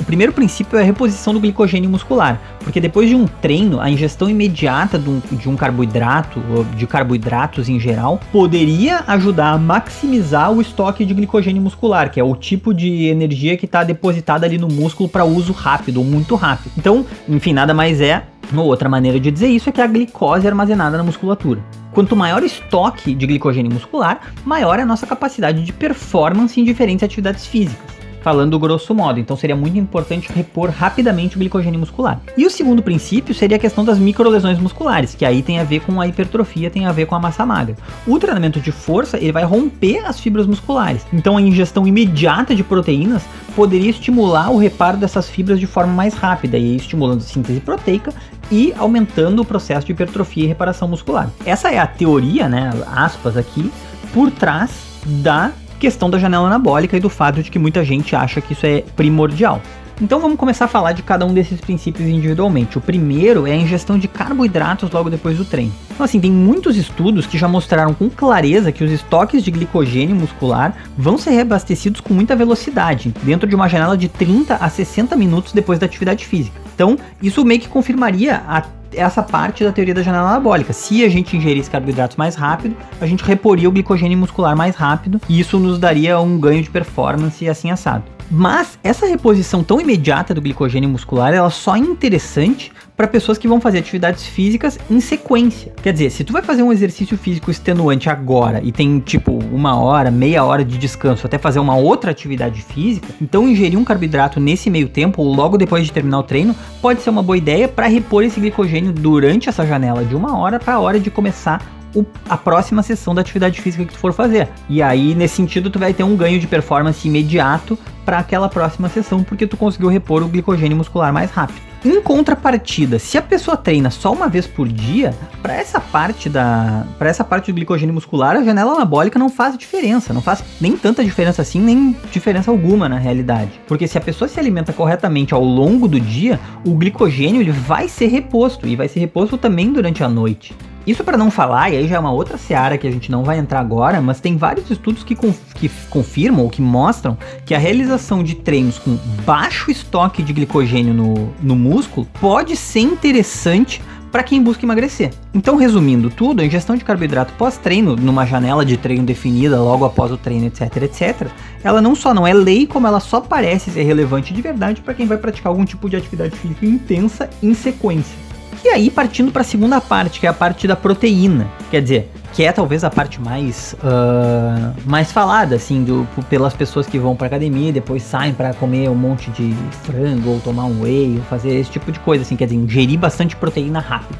o 0.00 0.04
primeiro 0.04 0.32
princípio 0.32 0.76
é 0.78 0.82
a 0.82 0.84
reposição 0.84 1.32
do 1.32 1.40
glicogênio 1.40 1.90
muscular, 1.90 2.40
porque 2.60 2.80
depois 2.80 3.08
de 3.08 3.14
um 3.14 3.26
treino, 3.26 3.80
a 3.80 3.90
ingestão 3.90 4.28
imediata 4.28 4.98
de 4.98 5.08
um, 5.08 5.20
de 5.32 5.48
um, 5.48 5.56
carboidrato, 5.56 6.42
ou 6.50 6.64
de 6.64 6.86
carboidratos 6.86 7.68
em 7.68 7.78
geral, 7.80 8.20
poderia 8.32 9.04
ajudar 9.06 9.50
a 9.52 9.58
maximizar 9.58 10.52
o 10.52 10.60
estoque 10.60 11.04
de 11.04 11.14
glicogênio 11.14 11.62
muscular, 11.62 12.10
que 12.10 12.20
é 12.20 12.24
o 12.24 12.34
tipo 12.34 12.72
de 12.72 13.06
energia 13.06 13.56
que 13.56 13.66
está 13.66 13.82
depositada 13.82 14.46
ali 14.46 14.58
no 14.58 14.68
músculo 14.68 15.08
para 15.08 15.24
uso 15.24 15.52
rápido 15.52 15.98
ou 15.98 16.04
muito 16.04 16.34
rápido. 16.34 16.72
Então, 16.76 17.04
enfim, 17.28 17.52
nada 17.52 17.74
mais 17.74 18.00
é 18.00 18.24
uma 18.52 18.62
outra 18.62 18.88
maneira 18.88 19.20
de 19.20 19.30
dizer 19.30 19.48
isso 19.48 19.68
é 19.68 19.72
que 19.72 19.80
a 19.80 19.86
glicose 19.86 20.46
é 20.46 20.48
armazenada 20.48 20.96
na 20.96 21.02
musculatura. 21.02 21.60
Quanto 21.92 22.16
maior 22.16 22.42
o 22.42 22.46
estoque 22.46 23.14
de 23.14 23.26
glicogênio 23.26 23.72
muscular, 23.72 24.20
maior 24.44 24.78
é 24.78 24.82
a 24.82 24.86
nossa 24.86 25.06
capacidade 25.06 25.64
de 25.64 25.72
performance 25.72 26.60
em 26.60 26.64
diferentes 26.64 27.02
atividades 27.02 27.46
físicas 27.46 27.98
falando 28.28 28.58
grosso 28.58 28.94
modo. 28.94 29.18
Então 29.18 29.36
seria 29.36 29.56
muito 29.56 29.78
importante 29.78 30.30
repor 30.32 30.68
rapidamente 30.68 31.36
o 31.36 31.38
glicogênio 31.38 31.80
muscular. 31.80 32.20
E 32.36 32.44
o 32.44 32.50
segundo 32.50 32.82
princípio 32.82 33.34
seria 33.34 33.56
a 33.56 33.60
questão 33.60 33.84
das 33.84 33.98
microlesões 33.98 34.58
musculares, 34.58 35.14
que 35.14 35.24
aí 35.24 35.42
tem 35.42 35.58
a 35.58 35.64
ver 35.64 35.80
com 35.80 35.98
a 35.98 36.06
hipertrofia, 36.06 36.70
tem 36.70 36.84
a 36.84 36.92
ver 36.92 37.06
com 37.06 37.14
a 37.14 37.18
massa 37.18 37.46
magra. 37.46 37.76
O 38.06 38.18
treinamento 38.18 38.60
de 38.60 38.70
força, 38.70 39.16
ele 39.16 39.32
vai 39.32 39.44
romper 39.44 40.04
as 40.04 40.20
fibras 40.20 40.46
musculares. 40.46 41.06
Então 41.12 41.36
a 41.36 41.40
ingestão 41.40 41.86
imediata 41.86 42.54
de 42.54 42.62
proteínas 42.62 43.22
poderia 43.56 43.90
estimular 43.90 44.50
o 44.50 44.58
reparo 44.58 44.96
dessas 44.96 45.28
fibras 45.28 45.58
de 45.58 45.66
forma 45.66 45.92
mais 45.92 46.14
rápida, 46.14 46.58
e 46.58 46.76
estimulando 46.76 47.20
a 47.20 47.24
síntese 47.24 47.60
proteica 47.60 48.12
e 48.50 48.72
aumentando 48.76 49.42
o 49.42 49.44
processo 49.44 49.86
de 49.86 49.92
hipertrofia 49.92 50.44
e 50.44 50.46
reparação 50.46 50.88
muscular. 50.88 51.30
Essa 51.44 51.70
é 51.70 51.78
a 51.78 51.86
teoria, 51.86 52.48
né, 52.48 52.70
aspas 52.94 53.36
aqui, 53.36 53.70
por 54.12 54.30
trás 54.30 54.70
da 55.04 55.52
questão 55.78 56.10
da 56.10 56.18
janela 56.18 56.46
anabólica 56.46 56.96
e 56.96 57.00
do 57.00 57.08
fato 57.08 57.42
de 57.42 57.50
que 57.50 57.58
muita 57.58 57.84
gente 57.84 58.16
acha 58.16 58.40
que 58.40 58.52
isso 58.52 58.66
é 58.66 58.82
primordial. 58.96 59.62
Então 60.00 60.20
vamos 60.20 60.38
começar 60.38 60.66
a 60.66 60.68
falar 60.68 60.92
de 60.92 61.02
cada 61.02 61.26
um 61.26 61.34
desses 61.34 61.60
princípios 61.60 62.08
individualmente. 62.08 62.78
O 62.78 62.80
primeiro 62.80 63.48
é 63.48 63.52
a 63.52 63.56
ingestão 63.56 63.98
de 63.98 64.06
carboidratos 64.06 64.90
logo 64.92 65.10
depois 65.10 65.36
do 65.36 65.44
treino. 65.44 65.72
Então 65.90 66.04
assim, 66.04 66.20
tem 66.20 66.30
muitos 66.30 66.76
estudos 66.76 67.26
que 67.26 67.36
já 67.36 67.48
mostraram 67.48 67.92
com 67.92 68.08
clareza 68.08 68.70
que 68.70 68.84
os 68.84 68.92
estoques 68.92 69.42
de 69.42 69.50
glicogênio 69.50 70.14
muscular 70.14 70.72
vão 70.96 71.18
ser 71.18 71.30
reabastecidos 71.30 72.00
com 72.00 72.14
muita 72.14 72.36
velocidade, 72.36 73.12
dentro 73.24 73.48
de 73.48 73.56
uma 73.56 73.68
janela 73.68 73.98
de 73.98 74.08
30 74.08 74.54
a 74.54 74.68
60 74.68 75.16
minutos 75.16 75.52
depois 75.52 75.80
da 75.80 75.86
atividade 75.86 76.24
física. 76.24 76.60
Então, 76.72 76.96
isso 77.20 77.44
meio 77.44 77.60
que 77.60 77.68
confirmaria 77.68 78.40
a 78.46 78.62
essa 78.92 79.22
parte 79.22 79.64
da 79.64 79.72
teoria 79.72 79.94
da 79.94 80.02
janela 80.02 80.30
anabólica. 80.30 80.72
Se 80.72 81.04
a 81.04 81.08
gente 81.08 81.36
ingerisse 81.36 81.70
carboidratos 81.70 82.16
mais 82.16 82.34
rápido, 82.34 82.76
a 83.00 83.06
gente 83.06 83.22
reporia 83.24 83.68
o 83.68 83.72
glicogênio 83.72 84.18
muscular 84.18 84.56
mais 84.56 84.74
rápido 84.74 85.20
e 85.28 85.40
isso 85.40 85.58
nos 85.58 85.78
daria 85.78 86.18
um 86.20 86.38
ganho 86.38 86.62
de 86.62 86.70
performance 86.70 87.48
assim 87.48 87.70
assado. 87.70 88.04
Mas 88.30 88.78
essa 88.84 89.06
reposição 89.06 89.64
tão 89.64 89.80
imediata 89.80 90.34
do 90.34 90.42
glicogênio 90.42 90.88
muscular, 90.88 91.32
ela 91.32 91.48
só 91.48 91.76
é 91.76 91.78
interessante 91.78 92.72
para 92.98 93.06
pessoas 93.06 93.38
que 93.38 93.46
vão 93.46 93.60
fazer 93.60 93.78
atividades 93.78 94.26
físicas 94.26 94.76
em 94.90 94.98
sequência. 94.98 95.72
Quer 95.80 95.92
dizer, 95.92 96.10
se 96.10 96.24
tu 96.24 96.32
vai 96.32 96.42
fazer 96.42 96.64
um 96.64 96.72
exercício 96.72 97.16
físico 97.16 97.48
extenuante 97.48 98.10
agora 98.10 98.60
e 98.60 98.72
tem 98.72 98.98
tipo 98.98 99.30
uma 99.52 99.78
hora, 99.78 100.10
meia 100.10 100.44
hora 100.44 100.64
de 100.64 100.76
descanso 100.76 101.24
até 101.24 101.38
fazer 101.38 101.60
uma 101.60 101.76
outra 101.76 102.10
atividade 102.10 102.60
física, 102.60 103.06
então 103.22 103.48
ingerir 103.48 103.78
um 103.78 103.84
carboidrato 103.84 104.40
nesse 104.40 104.68
meio 104.68 104.88
tempo 104.88 105.22
ou 105.22 105.32
logo 105.32 105.56
depois 105.56 105.86
de 105.86 105.92
terminar 105.92 106.18
o 106.18 106.24
treino 106.24 106.56
pode 106.82 107.00
ser 107.00 107.10
uma 107.10 107.22
boa 107.22 107.38
ideia 107.38 107.68
para 107.68 107.86
repor 107.86 108.24
esse 108.24 108.40
glicogênio 108.40 108.92
durante 108.92 109.48
essa 109.48 109.64
janela 109.64 110.04
de 110.04 110.16
uma 110.16 110.36
hora 110.36 110.58
para 110.58 110.74
a 110.74 110.80
hora 110.80 110.98
de 110.98 111.08
começar 111.08 111.77
o, 111.94 112.04
a 112.28 112.36
próxima 112.36 112.82
sessão 112.82 113.14
da 113.14 113.20
atividade 113.20 113.60
física 113.60 113.84
que 113.84 113.92
tu 113.92 113.98
for 113.98 114.12
fazer. 114.12 114.48
E 114.68 114.82
aí, 114.82 115.14
nesse 115.14 115.36
sentido, 115.36 115.70
tu 115.70 115.78
vai 115.78 115.92
ter 115.92 116.02
um 116.02 116.16
ganho 116.16 116.38
de 116.38 116.46
performance 116.46 117.06
imediato 117.06 117.78
para 118.04 118.18
aquela 118.18 118.48
próxima 118.48 118.88
sessão, 118.88 119.22
porque 119.22 119.46
tu 119.46 119.56
conseguiu 119.56 119.88
repor 119.88 120.22
o 120.22 120.28
glicogênio 120.28 120.76
muscular 120.76 121.12
mais 121.12 121.30
rápido. 121.30 121.68
Em 121.84 122.02
contrapartida, 122.02 122.98
se 122.98 123.16
a 123.16 123.22
pessoa 123.22 123.56
treina 123.56 123.88
só 123.88 124.12
uma 124.12 124.28
vez 124.28 124.48
por 124.48 124.66
dia, 124.66 125.14
para 125.40 125.54
essa 125.54 125.78
parte 125.78 126.28
da, 126.28 126.84
para 126.98 127.08
essa 127.08 127.22
parte 127.22 127.52
do 127.52 127.54
glicogênio 127.54 127.94
muscular, 127.94 128.34
a 128.34 128.42
janela 128.42 128.72
anabólica 128.72 129.16
não 129.16 129.28
faz 129.28 129.56
diferença, 129.56 130.12
não 130.12 130.20
faz 130.20 130.42
nem 130.60 130.76
tanta 130.76 131.04
diferença 131.04 131.40
assim, 131.40 131.60
nem 131.60 131.94
diferença 132.10 132.50
alguma 132.50 132.88
na 132.88 132.98
realidade. 132.98 133.60
Porque 133.68 133.86
se 133.86 133.96
a 133.96 134.00
pessoa 134.00 134.26
se 134.26 134.40
alimenta 134.40 134.72
corretamente 134.72 135.32
ao 135.34 135.44
longo 135.44 135.86
do 135.86 136.00
dia, 136.00 136.40
o 136.66 136.74
glicogênio 136.74 137.40
ele 137.40 137.52
vai 137.52 137.88
ser 137.88 138.08
reposto 138.08 138.66
e 138.66 138.74
vai 138.74 138.88
ser 138.88 138.98
reposto 138.98 139.38
também 139.38 139.72
durante 139.72 140.02
a 140.02 140.08
noite. 140.08 140.56
Isso 140.88 141.04
para 141.04 141.18
não 141.18 141.30
falar, 141.30 141.68
e 141.68 141.76
aí 141.76 141.86
já 141.86 141.96
é 141.96 141.98
uma 141.98 142.10
outra 142.10 142.38
seara 142.38 142.78
que 142.78 142.86
a 142.86 142.90
gente 142.90 143.10
não 143.10 143.22
vai 143.22 143.38
entrar 143.38 143.60
agora, 143.60 144.00
mas 144.00 144.20
tem 144.20 144.38
vários 144.38 144.70
estudos 144.70 145.04
que, 145.04 145.14
conf 145.14 145.36
que 145.54 145.68
confirmam 145.90 146.44
ou 146.44 146.48
que 146.48 146.62
mostram 146.62 147.18
que 147.44 147.54
a 147.54 147.58
realização 147.58 148.22
de 148.22 148.34
treinos 148.34 148.78
com 148.78 148.96
baixo 149.26 149.70
estoque 149.70 150.22
de 150.22 150.32
glicogênio 150.32 150.94
no, 150.94 151.30
no 151.42 151.54
músculo 151.54 152.06
pode 152.18 152.56
ser 152.56 152.80
interessante 152.80 153.82
para 154.10 154.22
quem 154.22 154.42
busca 154.42 154.64
emagrecer. 154.64 155.10
Então, 155.34 155.56
resumindo 155.56 156.08
tudo, 156.08 156.40
a 156.40 156.46
ingestão 156.46 156.74
de 156.74 156.86
carboidrato 156.86 157.34
pós-treino, 157.34 157.94
numa 157.94 158.24
janela 158.24 158.64
de 158.64 158.78
treino 158.78 159.04
definida 159.04 159.60
logo 159.60 159.84
após 159.84 160.10
o 160.10 160.16
treino, 160.16 160.46
etc, 160.46 160.84
etc, 160.84 161.28
ela 161.62 161.82
não 161.82 161.94
só 161.94 162.14
não 162.14 162.26
é 162.26 162.32
lei, 162.32 162.66
como 162.66 162.86
ela 162.86 162.98
só 162.98 163.20
parece 163.20 163.70
ser 163.70 163.82
relevante 163.82 164.32
de 164.32 164.40
verdade 164.40 164.80
para 164.80 164.94
quem 164.94 165.04
vai 165.04 165.18
praticar 165.18 165.50
algum 165.50 165.66
tipo 165.66 165.86
de 165.90 165.96
atividade 165.96 166.34
física 166.34 166.64
intensa 166.64 167.28
em 167.42 167.52
sequência. 167.52 168.27
E 168.64 168.68
aí, 168.68 168.90
partindo 168.90 169.30
para 169.30 169.42
a 169.42 169.44
segunda 169.44 169.80
parte, 169.80 170.18
que 170.18 170.26
é 170.26 170.28
a 170.28 170.32
parte 170.32 170.66
da 170.66 170.74
proteína. 170.74 171.48
Quer 171.70 171.80
dizer, 171.80 172.10
que 172.32 172.44
é 172.44 172.52
talvez 172.52 172.84
a 172.84 172.90
parte 172.90 173.20
mais 173.20 173.74
uh, 173.82 174.74
mais 174.84 175.12
falada, 175.12 175.56
assim, 175.56 175.84
do, 175.84 176.06
pelas 176.28 176.54
pessoas 176.54 176.86
que 176.86 176.98
vão 176.98 177.14
para 177.14 177.28
academia 177.28 177.68
e 177.70 177.72
depois 177.72 178.02
saem 178.02 178.34
para 178.34 178.52
comer 178.54 178.88
um 178.90 178.94
monte 178.94 179.30
de 179.30 179.54
frango, 179.84 180.30
ou 180.30 180.40
tomar 180.40 180.64
um 180.64 180.82
whey, 180.82 181.16
ou 181.16 181.24
fazer 181.24 181.54
esse 181.54 181.70
tipo 181.70 181.92
de 181.92 182.00
coisa, 182.00 182.22
assim, 182.22 182.36
quer 182.36 182.46
dizer, 182.46 182.56
ingerir 182.56 182.98
bastante 182.98 183.36
proteína 183.36 183.80
rápido. 183.80 184.18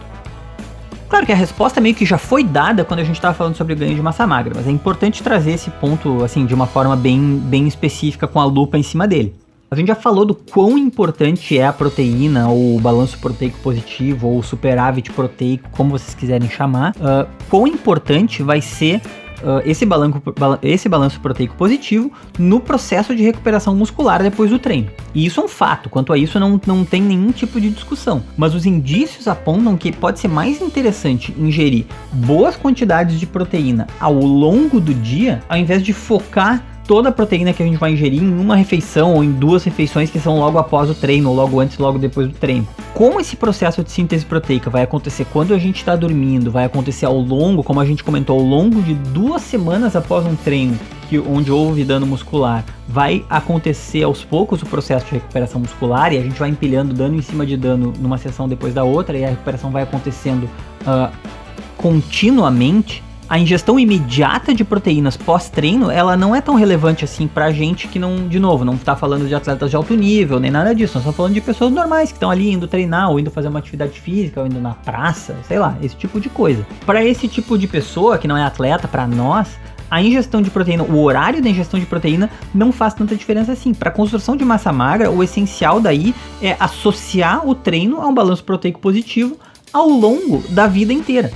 Claro 1.09 1.25
que 1.25 1.33
a 1.33 1.37
resposta 1.37 1.81
meio 1.81 1.95
que 1.95 2.05
já 2.05 2.19
foi 2.19 2.45
dada 2.45 2.85
quando 2.85 3.01
a 3.01 3.05
gente 3.05 3.17
estava 3.17 3.35
falando 3.35 3.57
sobre 3.57 3.75
ganho 3.75 3.95
de 3.95 4.03
massa 4.03 4.27
magra, 4.27 4.53
mas 4.55 4.67
é 4.67 4.71
importante 4.71 5.23
trazer 5.23 5.53
esse 5.53 5.71
ponto, 5.71 6.23
assim, 6.23 6.45
de 6.45 6.55
uma 6.55 6.67
forma 6.67 6.95
bem, 6.95 7.39
bem 7.45 7.67
específica 7.67 8.27
com 8.27 8.39
a 8.39 8.45
lupa 8.45 8.77
em 8.77 8.83
cima 8.83 9.09
dele. 9.09 9.35
A 9.71 9.77
gente 9.77 9.89
já 9.89 9.95
falou 9.95 10.25
do 10.25 10.35
quão 10.35 10.79
importante 10.79 11.59
é 11.59 11.67
a 11.67 11.73
proteína, 11.75 12.49
ou 12.49 12.77
o 12.77 12.81
balanço 12.81 13.19
proteico 13.19 13.59
positivo, 13.59 14.27
ou 14.27 14.39
o 14.39 14.43
superávit 14.43 15.13
proteico, 15.13 15.69
como 15.73 15.91
vocês 15.91 16.15
quiserem 16.15 16.49
chamar. 16.49 16.93
Uh, 16.93 17.29
quão 17.51 17.67
importante 17.67 18.43
vai 18.43 18.61
ser 18.61 19.01
Uh, 19.39 19.63
esse, 19.65 19.87
balanço, 19.87 20.21
esse 20.61 20.89
balanço 20.89 21.21
proteico 21.21 21.55
positivo 21.55 22.11
no 22.37 22.59
processo 22.59 23.15
de 23.15 23.23
recuperação 23.23 23.73
muscular 23.73 24.21
depois 24.21 24.51
do 24.51 24.59
treino. 24.59 24.91
E 25.15 25.25
isso 25.25 25.41
é 25.41 25.45
um 25.45 25.47
fato, 25.47 25.89
quanto 25.89 26.13
a 26.13 26.19
isso 26.19 26.41
não, 26.41 26.61
não 26.67 26.85
tem 26.85 27.01
nenhum 27.01 27.31
tipo 27.31 27.61
de 27.61 27.71
discussão. 27.71 28.21
Mas 28.37 28.53
os 28.53 28.67
indícios 28.67 29.29
apontam 29.29 29.77
que 29.77 29.93
pode 29.93 30.19
ser 30.19 30.27
mais 30.27 30.61
interessante 30.61 31.33
ingerir 31.39 31.87
boas 32.13 32.57
quantidades 32.57 33.21
de 33.21 33.27
proteína 33.27 33.87
ao 34.01 34.15
longo 34.15 34.81
do 34.81 34.93
dia, 34.93 35.41
ao 35.49 35.57
invés 35.57 35.85
de 35.85 35.93
focar 35.93 36.78
toda 36.89 37.11
a 37.11 37.13
proteína 37.13 37.53
que 37.53 37.63
a 37.63 37.67
gente 37.67 37.77
vai 37.77 37.93
ingerir 37.93 38.23
em 38.23 38.41
uma 38.41 38.57
refeição 38.57 39.15
ou 39.15 39.23
em 39.23 39.31
duas 39.31 39.63
refeições 39.63 40.11
que 40.11 40.19
são 40.19 40.39
logo 40.39 40.57
após 40.59 40.89
o 40.89 40.95
treino, 40.95 41.29
ou 41.29 41.37
logo 41.37 41.61
antes, 41.61 41.77
logo 41.77 41.99
depois 41.99 42.27
do 42.27 42.33
treino. 42.33 42.67
Como 42.95 43.21
esse 43.21 43.37
processo 43.37 43.85
de 43.85 43.93
síntese 43.93 44.25
proteica 44.25 44.71
vai 44.71 44.83
acontecer 44.83 45.27
quando 45.31 45.53
a 45.53 45.59
gente 45.59 45.77
está 45.77 45.95
dormindo, 45.95 46.51
vai 46.51 46.65
acontecer 46.65 47.05
ao 47.05 47.19
longo, 47.19 47.63
como 47.63 47.79
a 47.79 47.85
gente 47.85 48.03
comentou, 48.03 48.41
ao 48.41 48.45
longo 48.45 48.81
de 48.81 48.95
duas 48.95 49.43
semanas 49.43 49.95
após 49.95 50.25
um 50.25 50.35
treino, 50.35 50.79
que, 51.11 51.19
onde 51.19 51.53
houve 51.53 51.85
dano 51.85 52.07
muscular, 52.07 52.65
vai 52.89 53.23
acontecer 53.29 54.03
aos 54.03 54.25
poucos 54.25 54.63
o 54.63 54.67
processo 54.67 55.05
de 55.07 55.13
recuperação 55.13 55.61
muscular 55.61 56.15
e 56.15 56.17
a 56.17 56.23
gente 56.23 56.39
vai 56.39 56.49
empilhando 56.49 56.95
dano 56.95 57.17
em 57.17 57.23
cima 57.23 57.45
de 57.45 57.57
dano 57.59 57.93
numa 57.99 58.17
sessão 58.17 58.49
depois 58.49 58.73
da 58.73 58.83
outra 58.83 59.17
e 59.19 59.25
a 59.27 59.29
recuperação 59.29 59.71
vai 59.71 59.83
acontecendo 59.83 60.45
uh, 60.87 61.13
continuamente 61.77 63.03
a 63.29 63.39
ingestão 63.39 63.79
imediata 63.79 64.55
de 64.55 64.65
proteínas 64.65 65.17
pós-treino, 65.17 65.91
ela 65.91 66.17
não 66.17 66.35
é 66.35 66.41
tão 66.41 66.55
relevante 66.55 67.05
assim 67.05 67.27
pra 67.29 67.53
gente 67.53 67.87
que 67.87 67.99
não, 67.99 68.27
de 68.27 68.41
novo, 68.41 68.65
não 68.65 68.77
tá 68.77 68.97
falando 68.97 69.29
de 69.29 69.35
atletas 69.35 69.69
de 69.69 69.77
alto 69.77 69.95
nível, 69.95 70.41
nem 70.41 70.51
nada 70.51 70.75
disso. 70.75 70.95
Nós 70.95 71.03
estamos 71.03 71.17
falando 71.17 71.35
de 71.35 71.41
pessoas 71.41 71.71
normais 71.71 72.11
que 72.11 72.17
estão 72.17 72.31
ali 72.31 72.51
indo 72.51 72.67
treinar, 72.67 73.11
ou 73.11 73.21
indo 73.21 73.31
fazer 73.31 73.49
uma 73.49 73.59
atividade 73.59 74.01
física, 74.01 74.41
ou 74.41 74.47
indo 74.47 74.61
na 74.61 74.73
praça, 74.73 75.37
sei 75.47 75.59
lá, 75.59 75.77
esse 75.83 75.95
tipo 75.95 76.19
de 76.19 76.31
coisa. 76.31 76.67
Para 76.87 77.05
esse 77.05 77.29
tipo 77.29 77.59
de 77.59 77.67
pessoa 77.67 78.17
que 78.17 78.27
não 78.27 78.37
é 78.37 78.43
atleta, 78.43 78.89
para 78.89 79.07
nós, 79.07 79.49
a 79.91 80.03
ingestão 80.03 80.41
de 80.41 80.51
proteína, 80.51 80.85
o 80.85 81.03
horário 81.03 81.43
da 81.43 81.49
ingestão 81.51 81.79
de 81.79 81.87
proteína 81.87 82.31
não 82.55 82.73
faz 82.73 82.95
tanta 82.95 83.15
diferença 83.15 83.53
assim. 83.53 83.75
Para 83.75 83.91
construção 83.91 84.37
de 84.37 84.45
massa 84.45 84.73
magra, 84.73 85.11
o 85.11 85.23
essencial 85.23 85.81
daí 85.81 86.15
é 86.41 86.57
associar 86.59 87.47
o 87.47 87.55
treino 87.55 88.01
a 88.01 88.07
um 88.07 88.15
balanço 88.15 88.45
proteico 88.45 88.81
positivo 88.81 89.37
ao 89.73 89.89
longo 89.89 90.43
da 90.49 90.67
vida 90.67 90.93
inteira. 90.93 91.31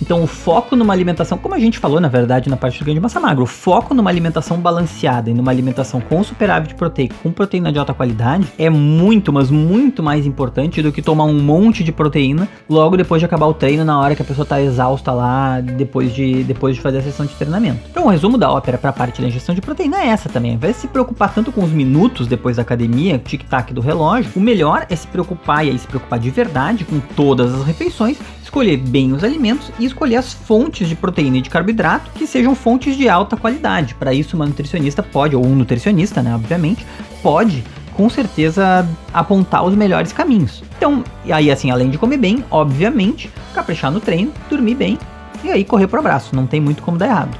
Então, 0.00 0.22
o 0.22 0.26
foco 0.26 0.76
numa 0.76 0.92
alimentação, 0.92 1.36
como 1.38 1.54
a 1.54 1.58
gente 1.58 1.78
falou 1.78 2.00
na 2.00 2.08
verdade 2.08 2.48
na 2.48 2.56
parte 2.56 2.78
do 2.78 2.84
ganho 2.84 2.94
de 2.94 3.00
massa 3.00 3.18
magra, 3.18 3.42
o 3.42 3.46
foco 3.46 3.94
numa 3.94 4.10
alimentação 4.10 4.58
balanceada 4.58 5.30
e 5.30 5.34
numa 5.34 5.50
alimentação 5.50 6.00
com 6.00 6.22
superávit 6.22 6.74
proteico, 6.74 7.14
com 7.22 7.32
proteína 7.32 7.72
de 7.72 7.78
alta 7.78 7.92
qualidade, 7.92 8.46
é 8.58 8.70
muito, 8.70 9.32
mas 9.32 9.50
muito 9.50 10.02
mais 10.02 10.26
importante 10.26 10.80
do 10.82 10.92
que 10.92 11.02
tomar 11.02 11.24
um 11.24 11.40
monte 11.40 11.82
de 11.82 11.92
proteína 11.92 12.48
logo 12.68 12.96
depois 12.96 13.20
de 13.20 13.26
acabar 13.26 13.46
o 13.46 13.54
treino, 13.54 13.84
na 13.84 13.98
hora 13.98 14.14
que 14.14 14.22
a 14.22 14.24
pessoa 14.24 14.44
está 14.44 14.60
exausta 14.60 15.12
lá, 15.12 15.60
depois 15.60 16.14
de, 16.14 16.44
depois 16.44 16.76
de 16.76 16.80
fazer 16.80 16.98
a 16.98 17.02
sessão 17.02 17.26
de 17.26 17.34
treinamento. 17.34 17.80
Então, 17.90 18.06
o 18.06 18.08
resumo 18.08 18.38
da 18.38 18.50
ópera 18.50 18.78
para 18.78 18.90
a 18.90 18.92
parte 18.92 19.20
da 19.20 19.28
ingestão 19.28 19.54
de 19.54 19.60
proteína 19.60 20.00
é 20.00 20.08
essa 20.08 20.28
também. 20.28 20.52
Ao 20.52 20.56
invés 20.56 20.76
de 20.76 20.82
se 20.82 20.88
preocupar 20.88 21.34
tanto 21.34 21.50
com 21.50 21.62
os 21.62 21.70
minutos 21.70 22.26
depois 22.26 22.56
da 22.56 22.62
academia, 22.62 23.18
tic-tac 23.18 23.72
do 23.72 23.80
relógio, 23.80 24.30
o 24.36 24.40
melhor 24.40 24.86
é 24.88 24.96
se 24.96 25.06
preocupar 25.06 25.66
e 25.66 25.70
aí 25.70 25.78
se 25.78 25.86
preocupar 25.86 26.18
de 26.18 26.30
verdade 26.30 26.84
com 26.84 27.00
todas 27.00 27.52
as 27.54 27.64
refeições 27.64 28.18
escolher 28.48 28.78
bem 28.78 29.12
os 29.12 29.22
alimentos 29.22 29.70
e 29.78 29.84
escolher 29.84 30.16
as 30.16 30.32
fontes 30.32 30.88
de 30.88 30.96
proteína 30.96 31.36
e 31.36 31.42
de 31.42 31.50
carboidrato 31.50 32.10
que 32.14 32.26
sejam 32.26 32.54
fontes 32.54 32.96
de 32.96 33.06
alta 33.06 33.36
qualidade. 33.36 33.94
Para 33.94 34.14
isso, 34.14 34.34
uma 34.34 34.46
nutricionista 34.46 35.02
pode, 35.02 35.36
ou 35.36 35.44
um 35.44 35.54
nutricionista, 35.54 36.22
né, 36.22 36.34
obviamente, 36.34 36.84
pode 37.22 37.62
com 37.92 38.08
certeza 38.08 38.88
apontar 39.12 39.64
os 39.64 39.74
melhores 39.74 40.12
caminhos. 40.12 40.62
Então, 40.78 41.04
aí 41.30 41.50
assim, 41.50 41.70
além 41.70 41.90
de 41.90 41.98
comer 41.98 42.16
bem, 42.16 42.42
obviamente, 42.50 43.30
caprichar 43.52 43.90
no 43.90 44.00
treino, 44.00 44.32
dormir 44.48 44.76
bem 44.76 44.98
e 45.44 45.50
aí 45.50 45.62
correr 45.62 45.86
pro 45.86 46.00
abraço, 46.00 46.34
não 46.34 46.46
tem 46.46 46.60
muito 46.60 46.82
como 46.82 46.96
dar 46.96 47.06
errado. 47.06 47.36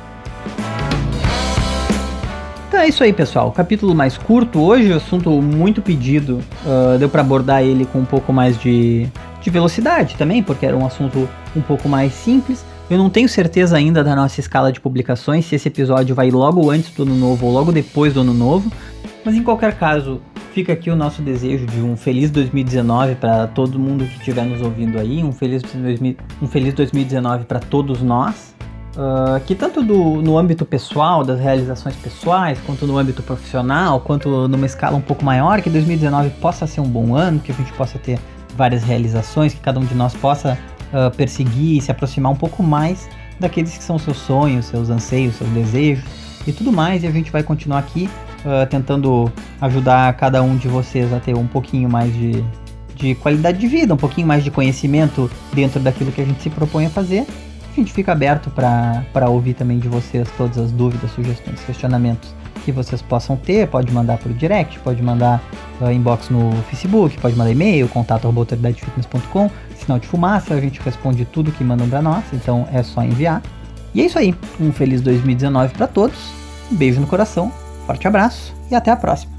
Então 2.68 2.80
é 2.80 2.88
isso 2.88 3.02
aí, 3.02 3.14
pessoal. 3.14 3.50
Capítulo 3.50 3.94
mais 3.94 4.18
curto 4.18 4.60
hoje, 4.60 4.92
assunto 4.92 5.30
muito 5.40 5.80
pedido. 5.80 6.40
Uh, 6.66 6.98
deu 6.98 7.08
para 7.08 7.22
abordar 7.22 7.62
ele 7.62 7.86
com 7.86 8.00
um 8.00 8.04
pouco 8.04 8.30
mais 8.30 8.60
de, 8.60 9.08
de 9.40 9.51
velocidade 9.51 10.16
também, 10.16 10.42
porque 10.42 10.66
era 10.66 10.77
um 10.77 10.87
assunto 10.87 11.29
um 11.55 11.61
pouco 11.61 11.88
mais 11.88 12.12
simples. 12.12 12.64
Eu 12.90 12.98
não 12.98 13.11
tenho 13.11 13.29
certeza 13.29 13.77
ainda 13.77 14.03
da 14.03 14.16
nossa 14.16 14.40
escala 14.40 14.72
de 14.72 14.81
publicações, 14.81 15.44
se 15.44 15.55
esse 15.55 15.68
episódio 15.68 16.14
vai 16.14 16.31
logo 16.31 16.70
antes 16.70 16.90
do 16.94 17.03
ano 17.03 17.14
novo 17.14 17.46
ou 17.46 17.53
logo 17.53 17.70
depois 17.70 18.14
do 18.14 18.20
ano 18.20 18.33
novo. 18.33 18.72
Mas 19.24 19.35
em 19.35 19.42
qualquer 19.42 19.74
caso, 19.79 20.20
fica 20.55 20.72
aqui 20.72 20.90
o 20.90 20.96
nosso 20.96 21.20
desejo 21.20 21.66
de 21.66 21.81
um 21.81 21.96
feliz 21.96 22.31
2019 22.31 23.16
para 23.16 23.46
todo 23.46 23.79
mundo 23.79 24.05
que 24.05 24.16
estiver 24.16 24.44
nos 24.44 24.61
ouvindo 24.62 24.98
aí, 24.98 25.22
um 25.22 25.33
feliz, 25.33 25.62
um 26.40 26.46
feliz 26.46 26.72
2019 26.74 27.44
para 27.44 27.61
todos 27.61 28.03
nós. 28.03 28.57
Uh, 28.96 29.38
que 29.46 29.55
tanto 29.55 29.81
do, 29.81 30.20
no 30.22 30.37
âmbito 30.37 30.64
pessoal, 30.64 31.22
das 31.22 31.38
realizações 31.38 31.94
pessoais, 31.94 32.59
quanto 32.66 32.85
no 32.85 32.98
âmbito 32.98 33.22
profissional, 33.22 34.01
quanto 34.01 34.48
numa 34.48 34.66
escala 34.66 34.96
um 34.96 35.01
pouco 35.01 35.24
maior, 35.24 35.61
que 35.61 35.70
2019 35.70 36.31
possa 36.40 36.66
ser 36.66 36.81
um 36.81 36.88
bom 36.88 37.14
ano, 37.14 37.38
que 37.38 37.53
a 37.53 37.55
gente 37.55 37.72
possa 37.74 37.96
ter 37.96 38.18
várias 38.58 38.82
realizações, 38.82 39.54
que 39.54 39.60
cada 39.60 39.78
um 39.78 39.84
de 39.84 39.94
nós 39.94 40.12
possa 40.14 40.58
uh, 40.92 41.14
perseguir 41.16 41.78
e 41.78 41.80
se 41.80 41.90
aproximar 41.90 42.32
um 42.32 42.36
pouco 42.36 42.62
mais 42.62 43.08
daqueles 43.38 43.78
que 43.78 43.84
são 43.84 43.98
seus 43.98 44.16
sonhos, 44.16 44.66
seus 44.66 44.90
anseios, 44.90 45.36
seus 45.36 45.48
desejos 45.50 46.04
e 46.46 46.52
tudo 46.52 46.72
mais. 46.72 47.04
E 47.04 47.06
a 47.06 47.10
gente 47.10 47.30
vai 47.30 47.42
continuar 47.42 47.78
aqui 47.78 48.10
uh, 48.40 48.66
tentando 48.68 49.32
ajudar 49.60 50.12
cada 50.14 50.42
um 50.42 50.56
de 50.56 50.66
vocês 50.66 51.12
a 51.12 51.20
ter 51.20 51.36
um 51.36 51.46
pouquinho 51.46 51.88
mais 51.88 52.12
de, 52.12 52.44
de 52.96 53.14
qualidade 53.14 53.58
de 53.58 53.68
vida, 53.68 53.94
um 53.94 53.98
pouquinho 53.98 54.26
mais 54.26 54.42
de 54.42 54.50
conhecimento 54.50 55.30
dentro 55.54 55.78
daquilo 55.78 56.10
que 56.10 56.20
a 56.20 56.24
gente 56.24 56.42
se 56.42 56.50
propõe 56.50 56.86
a 56.86 56.90
fazer 56.90 57.24
a 57.78 57.80
gente 57.80 57.92
fica 57.92 58.10
aberto 58.10 58.50
para 58.50 59.28
ouvir 59.28 59.54
também 59.54 59.78
de 59.78 59.88
vocês 59.88 60.28
todas 60.36 60.58
as 60.58 60.72
dúvidas, 60.72 61.12
sugestões, 61.12 61.60
questionamentos 61.60 62.34
que 62.64 62.72
vocês 62.72 63.00
possam 63.02 63.36
ter. 63.36 63.68
Pode 63.68 63.92
mandar 63.92 64.18
por 64.18 64.32
direct, 64.32 64.78
pode 64.80 65.02
mandar 65.02 65.42
uh, 65.80 65.90
inbox 65.90 66.28
no 66.28 66.52
Facebook, 66.68 67.18
pode 67.18 67.36
mandar 67.36 67.50
e-mail, 67.50 67.88
contato 67.88 68.26
autoridadefitness.com, 68.26 69.50
sinal 69.76 69.98
de 69.98 70.06
fumaça, 70.06 70.54
a 70.54 70.60
gente 70.60 70.80
responde 70.80 71.24
tudo 71.24 71.52
que 71.52 71.64
mandam 71.64 71.88
para 71.88 72.02
nós, 72.02 72.24
então 72.32 72.66
é 72.72 72.82
só 72.82 73.02
enviar. 73.02 73.42
E 73.94 74.02
é 74.02 74.06
isso 74.06 74.18
aí, 74.18 74.34
um 74.60 74.72
feliz 74.72 75.00
2019 75.00 75.74
para 75.74 75.86
todos, 75.86 76.18
um 76.70 76.76
beijo 76.76 77.00
no 77.00 77.06
coração, 77.06 77.50
forte 77.86 78.06
abraço 78.06 78.54
e 78.70 78.74
até 78.74 78.90
a 78.90 78.96
próxima. 78.96 79.38